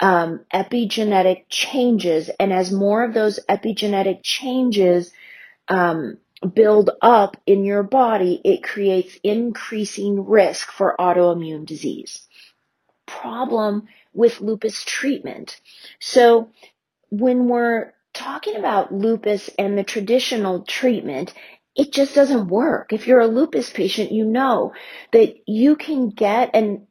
um, 0.00 0.40
epigenetic 0.52 1.44
changes. 1.48 2.28
And 2.38 2.52
as 2.52 2.70
more 2.70 3.04
of 3.04 3.14
those 3.14 3.40
epigenetic 3.48 4.22
changes 4.22 5.10
um, 5.66 6.18
build 6.52 6.90
up 7.00 7.38
in 7.46 7.64
your 7.64 7.82
body, 7.82 8.40
it 8.44 8.62
creates 8.62 9.18
increasing 9.22 10.26
risk 10.26 10.70
for 10.70 10.94
autoimmune 10.98 11.64
disease. 11.64 12.26
Problem 13.06 13.88
with 14.14 14.40
lupus 14.40 14.84
treatment. 14.84 15.60
So 16.00 16.50
when 17.10 17.48
we're 17.48 17.92
talking 18.12 18.56
about 18.56 18.92
lupus 18.94 19.50
and 19.58 19.76
the 19.76 19.84
traditional 19.84 20.62
treatment, 20.62 21.34
it 21.76 21.92
just 21.92 22.14
doesn't 22.14 22.48
work. 22.48 22.92
If 22.92 23.06
you're 23.06 23.20
a 23.20 23.26
lupus 23.26 23.70
patient, 23.70 24.12
you 24.12 24.24
know 24.24 24.72
that 25.12 25.34
you 25.46 25.76
can 25.76 26.10
get 26.10 26.50
an 26.54 26.86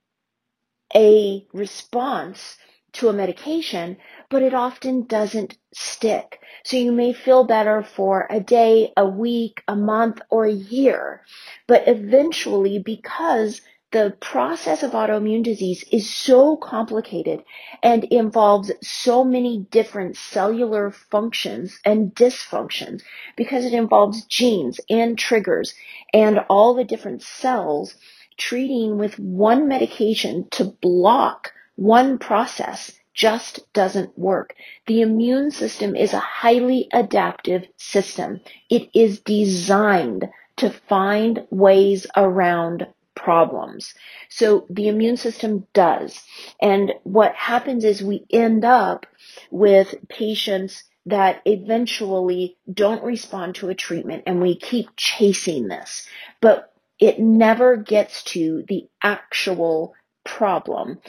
a 0.95 1.47
response 1.53 2.57
to 2.93 3.09
a 3.09 3.13
medication, 3.13 3.97
but 4.29 4.43
it 4.43 4.53
often 4.53 5.05
doesn't 5.05 5.57
stick. 5.73 6.39
So 6.63 6.77
you 6.77 6.91
may 6.91 7.13
feel 7.13 7.43
better 7.43 7.81
for 7.81 8.27
a 8.29 8.39
day, 8.39 8.93
a 8.95 9.05
week, 9.07 9.63
a 9.67 9.75
month, 9.75 10.21
or 10.29 10.45
a 10.45 10.51
year, 10.51 11.21
but 11.67 11.87
eventually 11.87 12.77
because 12.79 13.61
the 13.93 14.17
process 14.19 14.81
of 14.81 14.91
autoimmune 14.93 15.43
disease 15.43 15.85
is 15.91 16.09
so 16.09 16.57
complicated 16.57 17.43
and 17.83 18.03
involves 18.05 18.71
so 18.81 19.23
many 19.23 19.59
different 19.69 20.17
cellular 20.17 20.89
functions 20.89 21.79
and 21.85 22.13
dysfunctions 22.15 23.03
because 23.37 23.65
it 23.65 23.73
involves 23.73 24.25
genes 24.25 24.79
and 24.89 25.19
triggers 25.19 25.75
and 26.11 26.39
all 26.49 26.73
the 26.73 26.83
different 26.83 27.21
cells 27.21 27.95
treating 28.35 28.97
with 28.97 29.19
one 29.19 29.67
medication 29.67 30.47
to 30.49 30.65
block 30.65 31.53
one 31.75 32.17
process 32.17 32.99
just 33.13 33.71
doesn't 33.73 34.17
work. 34.17 34.55
The 34.87 35.01
immune 35.01 35.51
system 35.51 35.95
is 35.95 36.13
a 36.13 36.19
highly 36.19 36.87
adaptive 36.91 37.67
system. 37.77 38.41
It 38.71 38.89
is 38.95 39.19
designed 39.19 40.29
to 40.55 40.71
find 40.71 41.45
ways 41.51 42.07
around 42.17 42.87
problems. 43.15 43.93
So 44.29 44.65
the 44.69 44.87
immune 44.87 45.17
system 45.17 45.67
does. 45.73 46.21
And 46.61 46.93
what 47.03 47.35
happens 47.35 47.83
is 47.83 48.01
we 48.01 48.25
end 48.31 48.65
up 48.65 49.05
with 49.51 49.95
patients 50.09 50.83
that 51.05 51.41
eventually 51.45 52.57
don't 52.71 53.03
respond 53.03 53.55
to 53.55 53.69
a 53.69 53.75
treatment 53.75 54.23
and 54.25 54.41
we 54.41 54.57
keep 54.57 54.89
chasing 54.95 55.67
this, 55.67 56.07
but 56.41 56.73
it 56.99 57.19
never 57.19 57.75
gets 57.75 58.23
to 58.23 58.63
the 58.67 58.87
actual 59.03 59.93
problem 60.23 60.99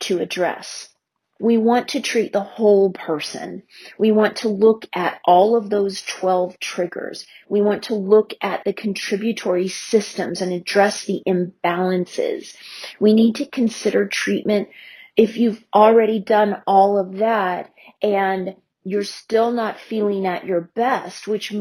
to 0.00 0.18
address. 0.18 0.88
We 1.42 1.58
want 1.58 1.88
to 1.88 2.00
treat 2.00 2.32
the 2.32 2.40
whole 2.40 2.92
person. 2.92 3.64
We 3.98 4.12
want 4.12 4.36
to 4.36 4.48
look 4.48 4.86
at 4.94 5.20
all 5.24 5.56
of 5.56 5.70
those 5.70 6.00
12 6.02 6.60
triggers. 6.60 7.26
We 7.48 7.60
want 7.60 7.82
to 7.84 7.96
look 7.96 8.32
at 8.40 8.62
the 8.64 8.72
contributory 8.72 9.66
systems 9.66 10.40
and 10.40 10.52
address 10.52 11.04
the 11.04 11.20
imbalances. 11.26 12.54
We 13.00 13.12
need 13.12 13.34
to 13.36 13.46
consider 13.46 14.06
treatment 14.06 14.68
if 15.16 15.36
you've 15.36 15.64
already 15.74 16.20
done 16.20 16.62
all 16.64 16.96
of 16.96 17.16
that 17.18 17.72
and 18.00 18.54
you're 18.84 19.02
still 19.02 19.50
not 19.50 19.80
feeling 19.80 20.26
at 20.28 20.46
your 20.46 20.60
best, 20.60 21.26
which 21.26 21.52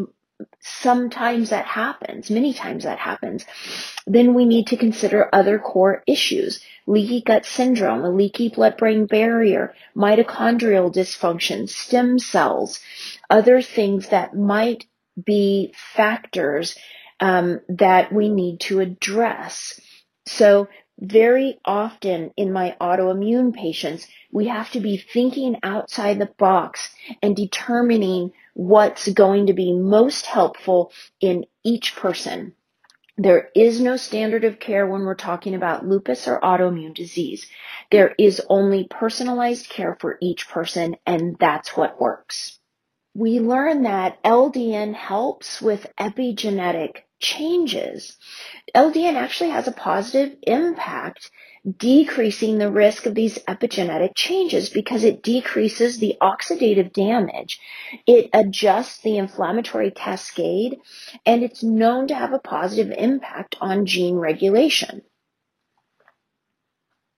sometimes 0.59 1.49
that 1.49 1.65
happens, 1.65 2.29
many 2.29 2.53
times 2.53 2.83
that 2.83 2.99
happens, 2.99 3.45
then 4.05 4.33
we 4.33 4.45
need 4.45 4.67
to 4.67 4.77
consider 4.77 5.29
other 5.33 5.59
core 5.59 6.03
issues. 6.07 6.63
Leaky 6.87 7.21
gut 7.21 7.45
syndrome, 7.45 8.03
a 8.03 8.09
leaky 8.09 8.49
blood-brain 8.49 9.05
barrier, 9.05 9.73
mitochondrial 9.95 10.93
dysfunction, 10.93 11.69
stem 11.69 12.19
cells, 12.19 12.79
other 13.29 13.61
things 13.61 14.09
that 14.09 14.35
might 14.35 14.85
be 15.23 15.73
factors 15.75 16.77
um, 17.19 17.61
that 17.69 18.11
we 18.11 18.29
need 18.29 18.59
to 18.61 18.79
address. 18.79 19.79
So 20.25 20.67
very 20.99 21.59
often 21.65 22.31
in 22.37 22.53
my 22.53 22.75
autoimmune 22.79 23.53
patients, 23.53 24.07
we 24.31 24.47
have 24.47 24.71
to 24.71 24.79
be 24.79 24.97
thinking 24.97 25.57
outside 25.63 26.19
the 26.19 26.29
box 26.37 26.89
and 27.21 27.35
determining 27.35 28.31
what's 28.53 29.07
going 29.07 29.47
to 29.47 29.53
be 29.53 29.73
most 29.73 30.25
helpful 30.25 30.91
in 31.19 31.45
each 31.63 31.95
person. 31.95 32.53
There 33.17 33.49
is 33.55 33.79
no 33.79 33.97
standard 33.97 34.45
of 34.45 34.59
care 34.59 34.87
when 34.87 35.01
we're 35.01 35.15
talking 35.15 35.53
about 35.53 35.85
lupus 35.85 36.27
or 36.27 36.39
autoimmune 36.39 36.95
disease. 36.95 37.45
There 37.91 38.15
is 38.17 38.41
only 38.49 38.87
personalized 38.89 39.69
care 39.69 39.97
for 39.99 40.17
each 40.21 40.49
person, 40.49 40.95
and 41.05 41.35
that's 41.39 41.75
what 41.77 42.01
works. 42.01 42.59
We 43.13 43.39
learn 43.39 43.83
that 43.83 44.23
LDN 44.23 44.95
helps 44.95 45.61
with 45.61 45.85
epigenetic 45.99 47.03
changes. 47.21 48.17
LDN 48.75 49.15
actually 49.15 49.51
has 49.51 49.67
a 49.67 49.71
positive 49.71 50.37
impact 50.43 51.31
decreasing 51.77 52.57
the 52.57 52.71
risk 52.71 53.05
of 53.05 53.13
these 53.13 53.37
epigenetic 53.47 54.15
changes 54.15 54.69
because 54.69 55.03
it 55.03 55.21
decreases 55.21 55.99
the 55.99 56.17
oxidative 56.19 56.91
damage. 56.91 57.59
It 58.07 58.29
adjusts 58.33 58.99
the 59.01 59.17
inflammatory 59.17 59.91
cascade 59.91 60.79
and 61.25 61.43
it's 61.43 61.63
known 61.63 62.07
to 62.07 62.15
have 62.15 62.33
a 62.33 62.39
positive 62.39 62.91
impact 62.97 63.57
on 63.61 63.85
gene 63.85 64.15
regulation. 64.15 65.03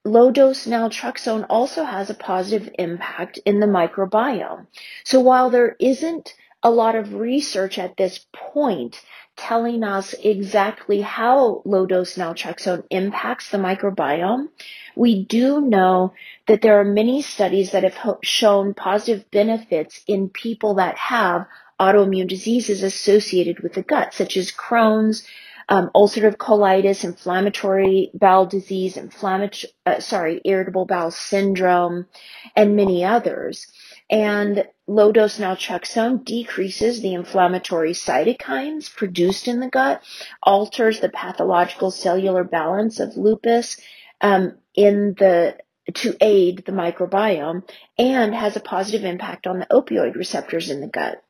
Low 0.04 0.30
dose 0.30 0.66
naltrexone 0.66 1.46
also 1.48 1.84
has 1.84 2.10
a 2.10 2.14
positive 2.14 2.68
impact 2.78 3.38
in 3.46 3.60
the 3.60 3.66
microbiome. 3.66 4.66
So 5.02 5.20
while 5.20 5.48
there 5.48 5.76
isn't 5.80 6.34
a 6.64 6.70
lot 6.70 6.96
of 6.96 7.14
research 7.14 7.78
at 7.78 7.96
this 7.96 8.26
point 8.32 9.00
telling 9.36 9.84
us 9.84 10.14
exactly 10.14 11.00
how 11.00 11.60
low 11.64 11.86
dose 11.86 12.16
naltrexone 12.16 12.84
impacts 12.90 13.50
the 13.50 13.58
microbiome. 13.58 14.48
We 14.96 15.24
do 15.24 15.60
know 15.60 16.14
that 16.46 16.62
there 16.62 16.80
are 16.80 16.84
many 16.84 17.20
studies 17.20 17.72
that 17.72 17.82
have 17.82 18.18
shown 18.22 18.74
positive 18.74 19.30
benefits 19.30 20.02
in 20.06 20.30
people 20.30 20.74
that 20.74 20.96
have 20.96 21.46
autoimmune 21.80 22.28
diseases 22.28 22.82
associated 22.82 23.60
with 23.60 23.74
the 23.74 23.82
gut, 23.82 24.14
such 24.14 24.36
as 24.36 24.52
Crohn's, 24.52 25.26
um, 25.68 25.90
ulcerative 25.94 26.36
colitis, 26.36 27.04
inflammatory 27.04 28.10
bowel 28.14 28.46
disease, 28.46 28.96
inflammatory, 28.96 29.72
uh, 29.86 29.98
sorry, 29.98 30.40
irritable 30.44 30.86
bowel 30.86 31.10
syndrome, 31.10 32.06
and 32.54 32.76
many 32.76 33.04
others. 33.04 33.66
And 34.10 34.66
low 34.86 35.12
dose 35.12 35.38
naltrexone 35.38 36.24
decreases 36.24 37.00
the 37.00 37.14
inflammatory 37.14 37.92
cytokines 37.92 38.94
produced 38.94 39.48
in 39.48 39.60
the 39.60 39.70
gut, 39.70 40.02
alters 40.42 41.00
the 41.00 41.08
pathological 41.08 41.90
cellular 41.90 42.44
balance 42.44 43.00
of 43.00 43.16
lupus 43.16 43.80
um, 44.20 44.58
in 44.74 45.14
the 45.18 45.56
to 45.92 46.16
aid 46.20 46.64
the 46.64 46.72
microbiome, 46.72 47.62
and 47.98 48.34
has 48.34 48.56
a 48.56 48.60
positive 48.60 49.04
impact 49.04 49.46
on 49.46 49.58
the 49.58 49.66
opioid 49.66 50.14
receptors 50.14 50.70
in 50.70 50.80
the 50.80 50.86
gut. 50.86 51.22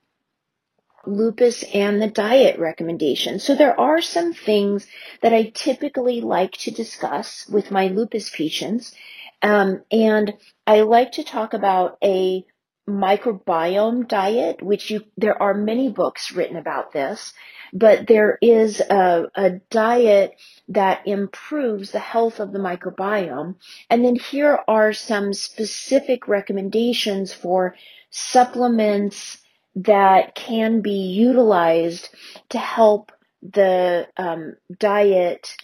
Lupus 1.06 1.64
and 1.74 2.00
the 2.00 2.08
diet 2.08 2.58
recommendations. 2.58 3.42
So 3.42 3.54
there 3.54 3.78
are 3.78 4.00
some 4.00 4.32
things 4.32 4.86
that 5.20 5.34
I 5.34 5.52
typically 5.54 6.20
like 6.20 6.52
to 6.58 6.70
discuss 6.70 7.46
with 7.48 7.70
my 7.70 7.88
lupus 7.88 8.30
patients. 8.30 8.94
Um, 9.42 9.82
and 9.90 10.34
I 10.66 10.82
like 10.82 11.12
to 11.12 11.24
talk 11.24 11.52
about 11.52 11.98
a 12.02 12.44
microbiome 12.88 14.06
diet, 14.06 14.62
which 14.62 14.90
you, 14.90 15.04
there 15.16 15.40
are 15.40 15.54
many 15.54 15.88
books 15.88 16.32
written 16.32 16.56
about 16.56 16.92
this, 16.92 17.32
but 17.72 18.06
there 18.06 18.38
is 18.40 18.80
a, 18.80 19.30
a 19.34 19.50
diet 19.70 20.34
that 20.68 21.06
improves 21.06 21.90
the 21.90 21.98
health 21.98 22.40
of 22.40 22.52
the 22.52 22.58
microbiome. 22.58 23.56
And 23.88 24.04
then 24.04 24.16
here 24.16 24.60
are 24.68 24.92
some 24.92 25.32
specific 25.32 26.28
recommendations 26.28 27.32
for 27.32 27.74
supplements 28.10 29.38
that 29.76 30.34
can 30.34 30.80
be 30.82 31.14
utilized 31.14 32.10
to 32.50 32.58
help 32.58 33.10
the 33.42 34.06
um, 34.16 34.54
diet 34.78 35.56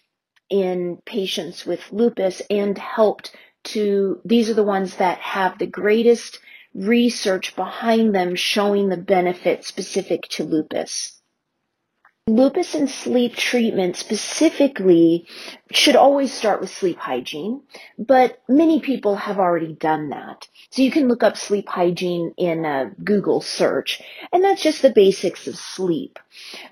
in 0.48 0.98
patients 1.06 1.64
with 1.64 1.92
lupus 1.92 2.42
and 2.50 2.76
helped 2.76 3.36
to, 3.62 4.20
these 4.24 4.50
are 4.50 4.54
the 4.54 4.64
ones 4.64 4.96
that 4.96 5.18
have 5.18 5.58
the 5.58 5.66
greatest 5.66 6.40
research 6.74 7.56
behind 7.56 8.14
them 8.14 8.34
showing 8.34 8.88
the 8.88 8.96
benefit 8.96 9.64
specific 9.64 10.22
to 10.28 10.44
lupus. 10.44 11.20
Lupus 12.26 12.76
and 12.76 12.88
sleep 12.88 13.34
treatment 13.34 13.96
specifically 13.96 15.26
should 15.72 15.96
always 15.96 16.32
start 16.32 16.60
with 16.60 16.70
sleep 16.70 16.96
hygiene, 16.96 17.62
but 17.98 18.40
many 18.48 18.78
people 18.80 19.16
have 19.16 19.38
already 19.38 19.72
done 19.72 20.10
that. 20.10 20.46
So 20.70 20.82
you 20.82 20.92
can 20.92 21.08
look 21.08 21.24
up 21.24 21.36
sleep 21.36 21.68
hygiene 21.68 22.32
in 22.36 22.64
a 22.64 22.92
Google 23.02 23.40
search, 23.40 24.00
and 24.32 24.44
that's 24.44 24.62
just 24.62 24.80
the 24.80 24.92
basics 24.92 25.48
of 25.48 25.56
sleep. 25.56 26.20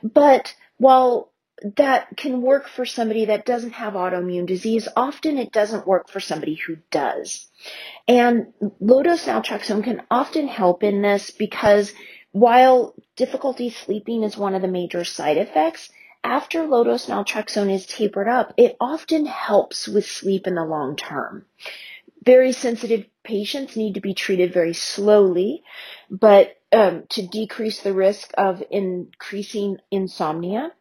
But 0.02 0.54
while 0.76 1.32
that 1.76 2.16
can 2.16 2.42
work 2.42 2.68
for 2.68 2.86
somebody 2.86 3.26
that 3.26 3.46
doesn't 3.46 3.72
have 3.72 3.94
autoimmune 3.94 4.46
disease, 4.46 4.88
often 4.96 5.38
it 5.38 5.52
doesn't 5.52 5.86
work 5.86 6.08
for 6.08 6.20
somebody 6.20 6.54
who 6.54 6.76
does. 6.90 7.48
And 8.06 8.52
low 8.80 9.02
dose 9.02 9.26
naltrexone 9.26 9.84
can 9.84 10.02
often 10.10 10.48
help 10.48 10.82
in 10.82 11.02
this 11.02 11.30
because 11.30 11.92
while 12.32 12.94
difficulty 13.16 13.70
sleeping 13.70 14.22
is 14.22 14.36
one 14.36 14.54
of 14.54 14.62
the 14.62 14.68
major 14.68 15.04
side 15.04 15.36
effects, 15.36 15.90
after 16.22 16.66
low 16.66 16.84
dose 16.84 17.06
naltrexone 17.06 17.72
is 17.72 17.86
tapered 17.86 18.28
up, 18.28 18.54
it 18.56 18.76
often 18.80 19.26
helps 19.26 19.88
with 19.88 20.06
sleep 20.06 20.46
in 20.46 20.54
the 20.54 20.64
long 20.64 20.96
term. 20.96 21.46
Very 22.24 22.52
sensitive 22.52 23.06
patients 23.24 23.76
need 23.76 23.94
to 23.94 24.00
be 24.00 24.14
treated 24.14 24.52
very 24.52 24.74
slowly, 24.74 25.62
but 26.10 26.56
um, 26.72 27.04
to 27.10 27.26
decrease 27.26 27.80
the 27.80 27.94
risk 27.94 28.32
of 28.36 28.62
increasing 28.70 29.78
insomnia. 29.90 30.72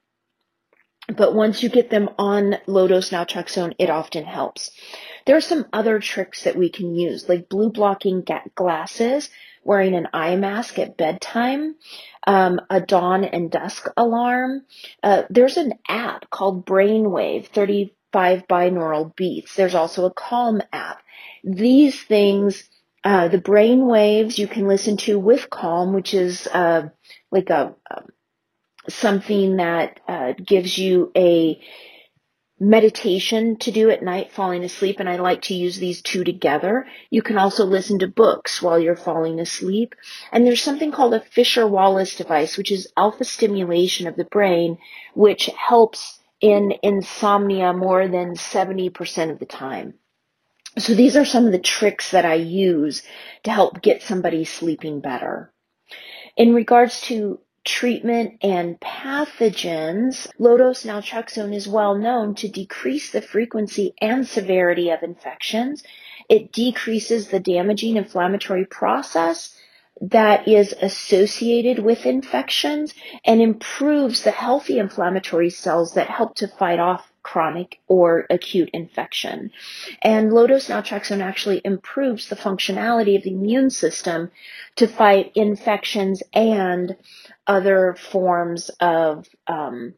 But 1.08 1.34
once 1.34 1.64
you 1.64 1.70
get 1.70 1.90
them 1.90 2.10
on 2.20 2.58
low 2.68 2.88
dose 2.88 3.12
naltrexone, 3.12 3.76
it 3.80 3.90
often 3.90 4.26
helps. 4.26 4.72
There 5.26 5.38
are 5.38 5.42
some 5.42 5.66
other 5.72 6.00
tricks 6.00 6.44
that 6.44 6.58
we 6.58 6.70
can 6.70 6.96
use, 6.96 7.30
like 7.30 7.50
blue 7.50 7.70
blocking 7.70 8.26
glasses 8.56 9.30
wearing 9.64 9.96
an 9.96 10.08
eye 10.14 10.36
mask 10.38 10.80
at 10.80 10.96
bedtime, 10.98 11.76
um, 12.26 12.60
a 12.70 12.80
dawn 12.80 13.26
and 13.26 13.52
dusk 13.52 13.88
alarm. 13.98 14.64
Uh, 15.04 15.24
there's 15.30 15.58
an 15.58 15.74
app 15.88 16.30
called 16.30 16.66
Brainwave 16.66 17.48
35 17.48 18.48
binaural 18.48 19.14
beats. 19.16 19.56
There's 19.56 19.76
also 19.76 20.06
a 20.06 20.14
Calm 20.14 20.62
app. 20.72 21.02
These 21.44 22.02
things, 22.02 22.64
uh, 23.04 23.28
the 23.28 23.38
brain 23.38 23.88
waves 23.88 24.40
you 24.40 24.48
can 24.48 24.68
listen 24.68 24.96
to 24.98 25.20
with 25.20 25.50
Calm, 25.50 25.94
which 25.94 26.14
is 26.14 26.48
uh, 26.48 26.88
like 27.30 27.50
a, 27.50 27.76
a 27.92 28.04
something 28.90 29.58
that 29.58 30.00
uh, 30.08 30.34
gives 30.34 30.78
you 30.78 31.12
a 31.16 31.60
meditation 32.60 33.58
to 33.58 33.72
do 33.72 33.90
at 33.90 34.02
night, 34.02 34.32
falling 34.32 34.64
asleep, 34.64 35.00
and 35.00 35.08
I 35.08 35.18
like 35.18 35.44
to 35.44 35.54
use 35.54 35.78
these 35.78 36.02
two 36.02 36.24
together. 36.24 36.88
You 37.12 37.22
can 37.22 37.38
also 37.38 37.66
listen 37.66 38.00
to 38.00 38.08
books 38.08 38.62
while 38.62 38.80
you're 38.80 38.96
falling 38.96 39.40
asleep. 39.40 39.94
And 40.32 40.46
there's 40.46 40.62
something 40.62 40.92
called 40.92 41.14
a 41.14 41.20
Fisher-Wallace 41.20 42.16
device, 42.16 42.58
which 42.58 42.72
is 42.72 42.92
alpha 42.98 43.26
stimulation 43.26 44.08
of 44.08 44.16
the 44.16 44.26
brain, 44.26 44.80
which 45.14 45.48
helps 45.56 46.20
in 46.42 46.74
insomnia 46.82 47.74
more 47.74 48.08
than 48.08 48.34
70% 48.34 49.32
of 49.32 49.40
the 49.40 49.46
time. 49.46 49.96
So 50.78 50.94
these 50.94 51.16
are 51.16 51.26
some 51.26 51.46
of 51.46 51.52
the 51.52 51.60
tricks 51.60 52.12
that 52.12 52.26
I 52.26 52.36
use 52.36 53.02
to 53.44 53.52
help 53.52 53.82
get 53.82 54.04
somebody 54.04 54.46
sleeping 54.46 55.00
better. 55.00 55.52
In 56.36 56.54
regards 56.54 57.02
to 57.02 57.40
treatment 57.68 58.40
and 58.42 58.80
pathogens, 58.80 60.28
low-dose 60.40 60.86
naltrexone 60.86 61.54
is 61.54 61.68
well 61.68 61.96
known 61.96 62.34
to 62.34 62.48
decrease 62.48 63.12
the 63.12 63.22
frequency 63.22 63.94
and 64.02 64.26
severity 64.26 64.90
of 64.90 65.04
infections. 65.04 65.84
It 66.30 66.54
decreases 66.54 67.28
the 67.28 67.42
damaging 67.42 67.98
inflammatory 67.98 68.66
process 68.66 69.54
that 70.00 70.48
is 70.48 70.74
associated 70.82 71.80
with 71.80 72.06
infections 72.06 72.94
and 73.26 73.42
improves 73.42 74.24
the 74.24 74.32
healthy 74.32 74.80
inflammatory 74.80 75.50
cells 75.50 75.94
that 75.96 76.10
help 76.10 76.36
to 76.36 76.48
fight 76.48 76.80
off 76.80 77.12
chronic 77.28 77.82
or 77.90 78.26
acute 78.30 78.70
infection. 78.72 79.52
And 80.02 80.32
low-dose 80.32 80.70
naltrexone 80.70 81.20
actually 81.20 81.62
improves 81.66 82.30
the 82.30 82.38
functionality 82.38 83.18
of 83.18 83.24
the 83.24 83.34
immune 83.34 83.70
system 83.70 84.32
to 84.78 84.88
fight 84.88 85.34
infections 85.36 86.24
and 86.32 86.96
other 87.46 87.98
forms 88.00 88.70
of 88.80 89.28
um, 89.46 89.96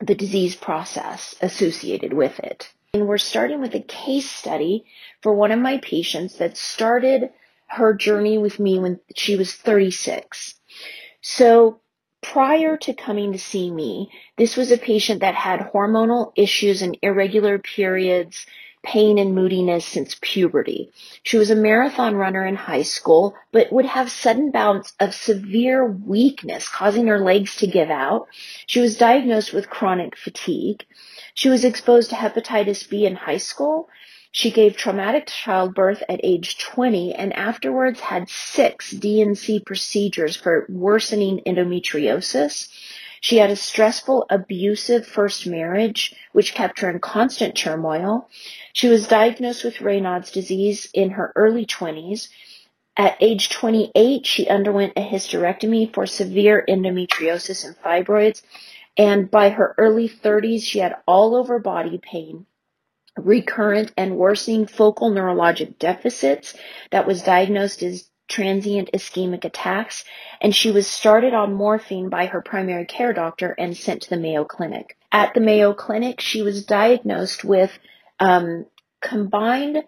the 0.00 0.14
disease 0.14 0.56
process 0.56 1.34
associated 1.42 2.14
with 2.14 2.38
it. 2.40 2.72
And 2.94 3.06
we're 3.06 3.18
starting 3.18 3.60
with 3.60 3.74
a 3.74 3.80
case 3.80 4.30
study 4.30 4.86
for 5.20 5.34
one 5.34 5.52
of 5.52 5.58
my 5.58 5.76
patients 5.78 6.38
that 6.38 6.56
started 6.56 7.28
her 7.66 7.92
journey 7.92 8.38
with 8.38 8.58
me 8.58 8.78
when 8.78 9.00
she 9.14 9.36
was 9.36 9.52
36. 9.52 10.54
So 11.20 11.80
prior 12.32 12.76
to 12.76 12.92
coming 12.92 13.32
to 13.32 13.38
see 13.38 13.70
me, 13.70 14.10
this 14.36 14.56
was 14.56 14.72
a 14.72 14.78
patient 14.78 15.20
that 15.20 15.34
had 15.34 15.70
hormonal 15.72 16.32
issues 16.34 16.82
and 16.82 16.98
irregular 17.00 17.58
periods, 17.58 18.46
pain 18.82 19.18
and 19.18 19.34
moodiness 19.34 19.84
since 19.84 20.16
puberty. 20.20 20.90
She 21.22 21.38
was 21.38 21.50
a 21.50 21.56
marathon 21.56 22.16
runner 22.16 22.44
in 22.44 22.56
high 22.56 22.82
school, 22.82 23.34
but 23.52 23.72
would 23.72 23.86
have 23.86 24.10
sudden 24.10 24.50
bouts 24.50 24.92
of 24.98 25.14
severe 25.14 25.86
weakness 25.86 26.68
causing 26.68 27.06
her 27.06 27.20
legs 27.20 27.56
to 27.56 27.66
give 27.66 27.90
out. 27.90 28.26
She 28.66 28.80
was 28.80 28.98
diagnosed 28.98 29.52
with 29.52 29.70
chronic 29.70 30.16
fatigue. 30.16 30.84
She 31.34 31.48
was 31.48 31.64
exposed 31.64 32.10
to 32.10 32.16
hepatitis 32.16 32.88
B 32.88 33.06
in 33.06 33.14
high 33.14 33.38
school 33.38 33.88
she 34.32 34.50
gave 34.50 34.76
traumatic 34.76 35.26
childbirth 35.26 36.02
at 36.08 36.20
age 36.22 36.58
20 36.58 37.14
and 37.14 37.32
afterwards 37.32 38.00
had 38.00 38.28
six 38.28 38.90
D&C 38.90 39.60
procedures 39.60 40.36
for 40.36 40.66
worsening 40.68 41.40
endometriosis. 41.46 42.68
She 43.20 43.38
had 43.38 43.50
a 43.50 43.56
stressful, 43.56 44.26
abusive 44.28 45.06
first 45.06 45.46
marriage, 45.46 46.14
which 46.32 46.54
kept 46.54 46.80
her 46.80 46.90
in 46.90 46.98
constant 46.98 47.56
turmoil. 47.56 48.28
She 48.72 48.88
was 48.88 49.08
diagnosed 49.08 49.64
with 49.64 49.78
Raynaud's 49.78 50.30
disease 50.30 50.88
in 50.92 51.10
her 51.10 51.32
early 51.34 51.64
20s. 51.64 52.28
At 52.96 53.16
age 53.20 53.48
28, 53.48 54.26
she 54.26 54.48
underwent 54.48 54.92
a 54.96 55.00
hysterectomy 55.00 55.92
for 55.92 56.06
severe 56.06 56.64
endometriosis 56.68 57.64
and 57.64 57.76
fibroids. 57.76 58.42
And 58.96 59.30
by 59.30 59.50
her 59.50 59.74
early 59.78 60.08
30s, 60.08 60.62
she 60.62 60.80
had 60.80 60.96
all 61.06 61.34
over 61.34 61.58
body 61.58 61.98
pain 61.98 62.46
recurrent 63.16 63.92
and 63.96 64.16
worsening 64.16 64.66
focal 64.66 65.10
neurologic 65.10 65.78
deficits 65.78 66.54
that 66.90 67.06
was 67.06 67.22
diagnosed 67.22 67.82
as 67.82 68.08
transient 68.28 68.90
ischemic 68.92 69.44
attacks, 69.44 70.04
and 70.40 70.54
she 70.54 70.70
was 70.70 70.86
started 70.86 71.32
on 71.32 71.54
morphine 71.54 72.08
by 72.08 72.26
her 72.26 72.42
primary 72.42 72.84
care 72.84 73.12
doctor 73.12 73.54
and 73.58 73.76
sent 73.76 74.02
to 74.02 74.10
the 74.10 74.16
Mayo 74.16 74.44
Clinic. 74.44 74.96
At 75.12 75.34
the 75.34 75.40
Mayo 75.40 75.72
Clinic, 75.74 76.20
she 76.20 76.42
was 76.42 76.66
diagnosed 76.66 77.44
with 77.44 77.78
um, 78.18 78.66
combined 79.00 79.84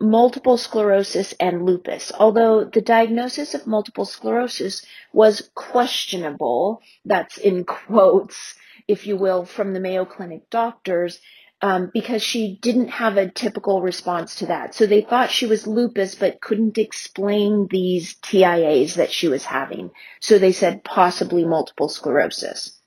multiple 0.00 0.56
sclerosis 0.56 1.34
and 1.40 1.64
lupus. 1.64 2.12
Although 2.16 2.64
the 2.64 2.80
diagnosis 2.80 3.54
of 3.54 3.66
multiple 3.66 4.04
sclerosis 4.04 4.84
was 5.12 5.50
questionable, 5.54 6.80
that's 7.04 7.36
in 7.38 7.64
quotes, 7.64 8.54
if 8.86 9.06
you 9.06 9.16
will, 9.16 9.44
from 9.44 9.72
the 9.72 9.80
Mayo 9.80 10.04
Clinic 10.04 10.48
doctors, 10.50 11.20
um, 11.60 11.90
because 11.92 12.22
she 12.22 12.58
didn't 12.60 12.88
have 12.88 13.16
a 13.16 13.28
typical 13.28 13.82
response 13.82 14.36
to 14.36 14.46
that. 14.46 14.74
So 14.74 14.86
they 14.86 15.00
thought 15.00 15.30
she 15.30 15.46
was 15.46 15.66
lupus, 15.66 16.14
but 16.14 16.40
couldn't 16.40 16.78
explain 16.78 17.66
these 17.70 18.14
TIAs 18.16 18.94
that 18.94 19.10
she 19.10 19.28
was 19.28 19.44
having. 19.44 19.90
So 20.20 20.38
they 20.38 20.52
said 20.52 20.84
possibly 20.84 21.44
multiple 21.44 21.88
sclerosis. 21.88 22.78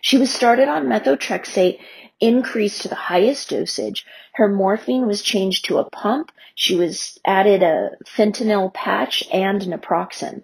She 0.00 0.16
was 0.16 0.32
started 0.32 0.68
on 0.68 0.86
methotrexate, 0.86 1.78
increased 2.20 2.82
to 2.82 2.88
the 2.88 2.94
highest 2.94 3.50
dosage. 3.50 4.06
Her 4.34 4.48
morphine 4.48 5.06
was 5.06 5.22
changed 5.22 5.66
to 5.66 5.78
a 5.78 5.88
pump. 5.90 6.32
She 6.54 6.74
was 6.74 7.18
added 7.24 7.62
a 7.62 7.90
fentanyl 8.04 8.72
patch 8.72 9.22
and 9.32 9.60
naproxen. 9.60 10.42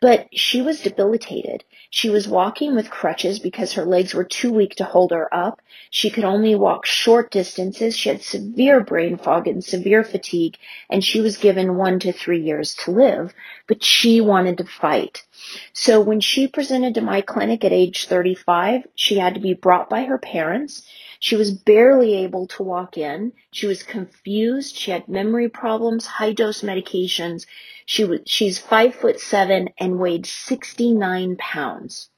But 0.00 0.28
she 0.32 0.60
was 0.60 0.82
debilitated. 0.82 1.64
She 1.90 2.10
was 2.10 2.28
walking 2.28 2.74
with 2.74 2.90
crutches 2.90 3.38
because 3.38 3.72
her 3.72 3.84
legs 3.84 4.12
were 4.14 4.24
too 4.24 4.52
weak 4.52 4.74
to 4.76 4.84
hold 4.84 5.10
her 5.12 5.32
up. 5.34 5.62
She 5.90 6.10
could 6.10 6.24
only 6.24 6.54
walk 6.54 6.84
short 6.84 7.30
distances. 7.30 7.96
She 7.96 8.10
had 8.10 8.22
severe 8.22 8.80
brain 8.80 9.16
fog 9.16 9.48
and 9.48 9.64
severe 9.64 10.04
fatigue, 10.04 10.56
and 10.90 11.02
she 11.02 11.20
was 11.20 11.38
given 11.38 11.76
one 11.76 11.98
to 12.00 12.12
three 12.12 12.40
years 12.42 12.74
to 12.84 12.90
live, 12.90 13.32
but 13.66 13.82
she 13.82 14.20
wanted 14.20 14.58
to 14.58 14.64
fight. 14.64 15.24
So 15.72 16.00
when 16.00 16.20
she 16.20 16.48
presented 16.48 16.94
to 16.94 17.00
my 17.00 17.22
clinic 17.22 17.64
at 17.64 17.72
age 17.72 18.06
35, 18.06 18.86
she 18.94 19.18
had 19.18 19.34
to 19.34 19.40
be 19.40 19.54
brought 19.54 19.88
by 19.88 20.04
her 20.04 20.18
parents. 20.18 20.82
She 21.18 21.36
was 21.36 21.50
barely 21.50 22.14
able 22.14 22.46
to 22.48 22.62
walk 22.62 22.98
in. 22.98 23.32
She 23.50 23.66
was 23.66 23.82
confused. 23.82 24.76
She 24.76 24.90
had 24.90 25.08
memory 25.08 25.48
problems, 25.48 26.06
high 26.06 26.32
dose 26.32 26.62
medications. 26.62 27.46
She 27.86 28.04
was, 28.04 28.20
she's 28.26 28.58
five 28.58 28.94
foot 28.94 29.20
seven 29.20 29.70
and 29.78 29.98
weighed 29.98 30.26
69 30.26 31.36
pounds. 31.36 32.10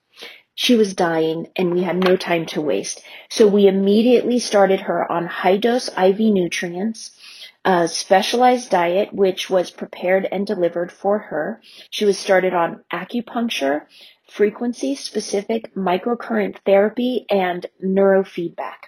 She 0.54 0.74
was 0.74 0.94
dying 0.94 1.46
and 1.54 1.72
we 1.72 1.84
had 1.84 2.02
no 2.02 2.16
time 2.16 2.44
to 2.46 2.60
waste. 2.60 3.00
So 3.28 3.46
we 3.46 3.68
immediately 3.68 4.40
started 4.40 4.80
her 4.80 5.10
on 5.10 5.26
high 5.26 5.56
dose 5.56 5.88
IV 5.96 6.18
nutrients, 6.18 7.16
a 7.64 7.86
specialized 7.86 8.68
diet, 8.68 9.12
which 9.12 9.48
was 9.48 9.70
prepared 9.70 10.26
and 10.32 10.44
delivered 10.44 10.90
for 10.90 11.18
her. 11.18 11.62
She 11.90 12.04
was 12.04 12.18
started 12.18 12.54
on 12.54 12.82
acupuncture, 12.92 13.86
frequency 14.28 14.96
specific 14.96 15.72
microcurrent 15.76 16.56
therapy, 16.66 17.26
and 17.30 17.64
neurofeedback. 17.80 18.87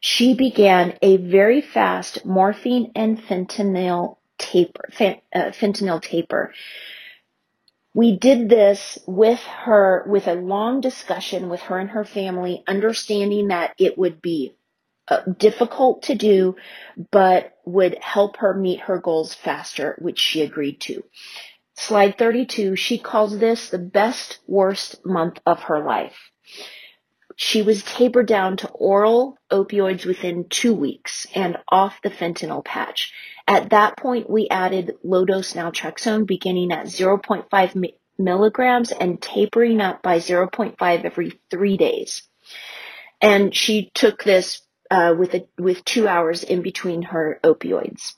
She 0.00 0.34
began 0.34 0.98
a 1.02 1.16
very 1.16 1.60
fast 1.60 2.24
morphine 2.24 2.92
and 2.94 3.20
fentanyl 3.20 4.16
taper, 4.38 4.88
uh, 5.00 5.50
fentanyl 5.50 6.00
taper 6.00 6.52
we 7.98 8.16
did 8.16 8.48
this 8.48 8.96
with 9.08 9.40
her, 9.40 10.04
with 10.06 10.28
a 10.28 10.34
long 10.34 10.80
discussion 10.80 11.48
with 11.48 11.62
her 11.62 11.80
and 11.80 11.90
her 11.90 12.04
family, 12.04 12.62
understanding 12.68 13.48
that 13.48 13.74
it 13.76 13.98
would 13.98 14.22
be 14.22 14.54
uh, 15.08 15.22
difficult 15.38 16.02
to 16.04 16.14
do, 16.14 16.54
but 17.10 17.58
would 17.64 17.98
help 18.00 18.36
her 18.36 18.54
meet 18.54 18.82
her 18.82 18.98
goals 18.98 19.34
faster, 19.34 19.96
which 20.00 20.20
she 20.20 20.42
agreed 20.42 20.80
to. 20.82 21.02
Slide 21.74 22.16
32, 22.16 22.76
she 22.76 22.98
calls 22.98 23.36
this 23.36 23.70
the 23.70 23.78
best 23.78 24.38
worst 24.46 25.04
month 25.04 25.40
of 25.44 25.62
her 25.64 25.84
life. 25.84 26.30
She 27.40 27.62
was 27.62 27.84
tapered 27.84 28.26
down 28.26 28.56
to 28.58 28.68
oral 28.70 29.38
opioids 29.48 30.04
within 30.04 30.48
two 30.48 30.74
weeks 30.74 31.24
and 31.32 31.56
off 31.68 32.02
the 32.02 32.10
fentanyl 32.10 32.64
patch. 32.64 33.12
At 33.46 33.70
that 33.70 33.96
point, 33.96 34.28
we 34.28 34.48
added 34.48 34.96
low 35.04 35.24
dose 35.24 35.52
naltrexone 35.52 36.26
beginning 36.26 36.72
at 36.72 36.86
0.5 36.86 37.92
milligrams 38.18 38.90
and 38.90 39.22
tapering 39.22 39.80
up 39.80 40.02
by 40.02 40.18
0.5 40.18 41.04
every 41.04 41.38
three 41.48 41.76
days. 41.76 42.22
And 43.20 43.54
she 43.54 43.92
took 43.94 44.24
this 44.24 44.60
uh, 44.90 45.14
with 45.16 45.34
a, 45.34 45.46
with 45.56 45.84
two 45.84 46.08
hours 46.08 46.42
in 46.42 46.62
between 46.62 47.02
her 47.02 47.38
opioids. 47.44 48.14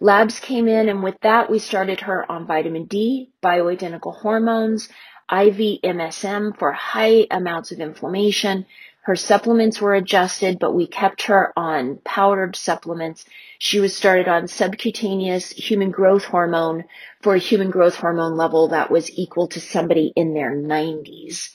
Labs 0.00 0.40
came 0.40 0.66
in, 0.66 0.88
and 0.88 1.02
with 1.02 1.20
that, 1.20 1.50
we 1.50 1.58
started 1.58 2.00
her 2.00 2.30
on 2.32 2.46
vitamin 2.46 2.86
D, 2.86 3.32
bioidentical 3.42 4.16
hormones, 4.16 4.88
IV 5.30 5.80
MSM 5.82 6.58
for 6.58 6.72
high 6.72 7.26
amounts 7.30 7.72
of 7.72 7.80
inflammation. 7.80 8.66
Her 9.02 9.16
supplements 9.16 9.80
were 9.80 9.94
adjusted, 9.94 10.58
but 10.58 10.74
we 10.74 10.86
kept 10.86 11.22
her 11.22 11.52
on 11.56 11.98
powdered 12.04 12.54
supplements. 12.54 13.24
She 13.58 13.80
was 13.80 13.96
started 13.96 14.28
on 14.28 14.48
subcutaneous 14.48 15.50
human 15.50 15.90
growth 15.90 16.24
hormone 16.24 16.84
for 17.20 17.34
a 17.34 17.38
human 17.38 17.70
growth 17.70 17.96
hormone 17.96 18.36
level 18.36 18.68
that 18.68 18.90
was 18.90 19.10
equal 19.18 19.48
to 19.48 19.60
somebody 19.60 20.12
in 20.14 20.34
their 20.34 20.52
90s. 20.52 21.50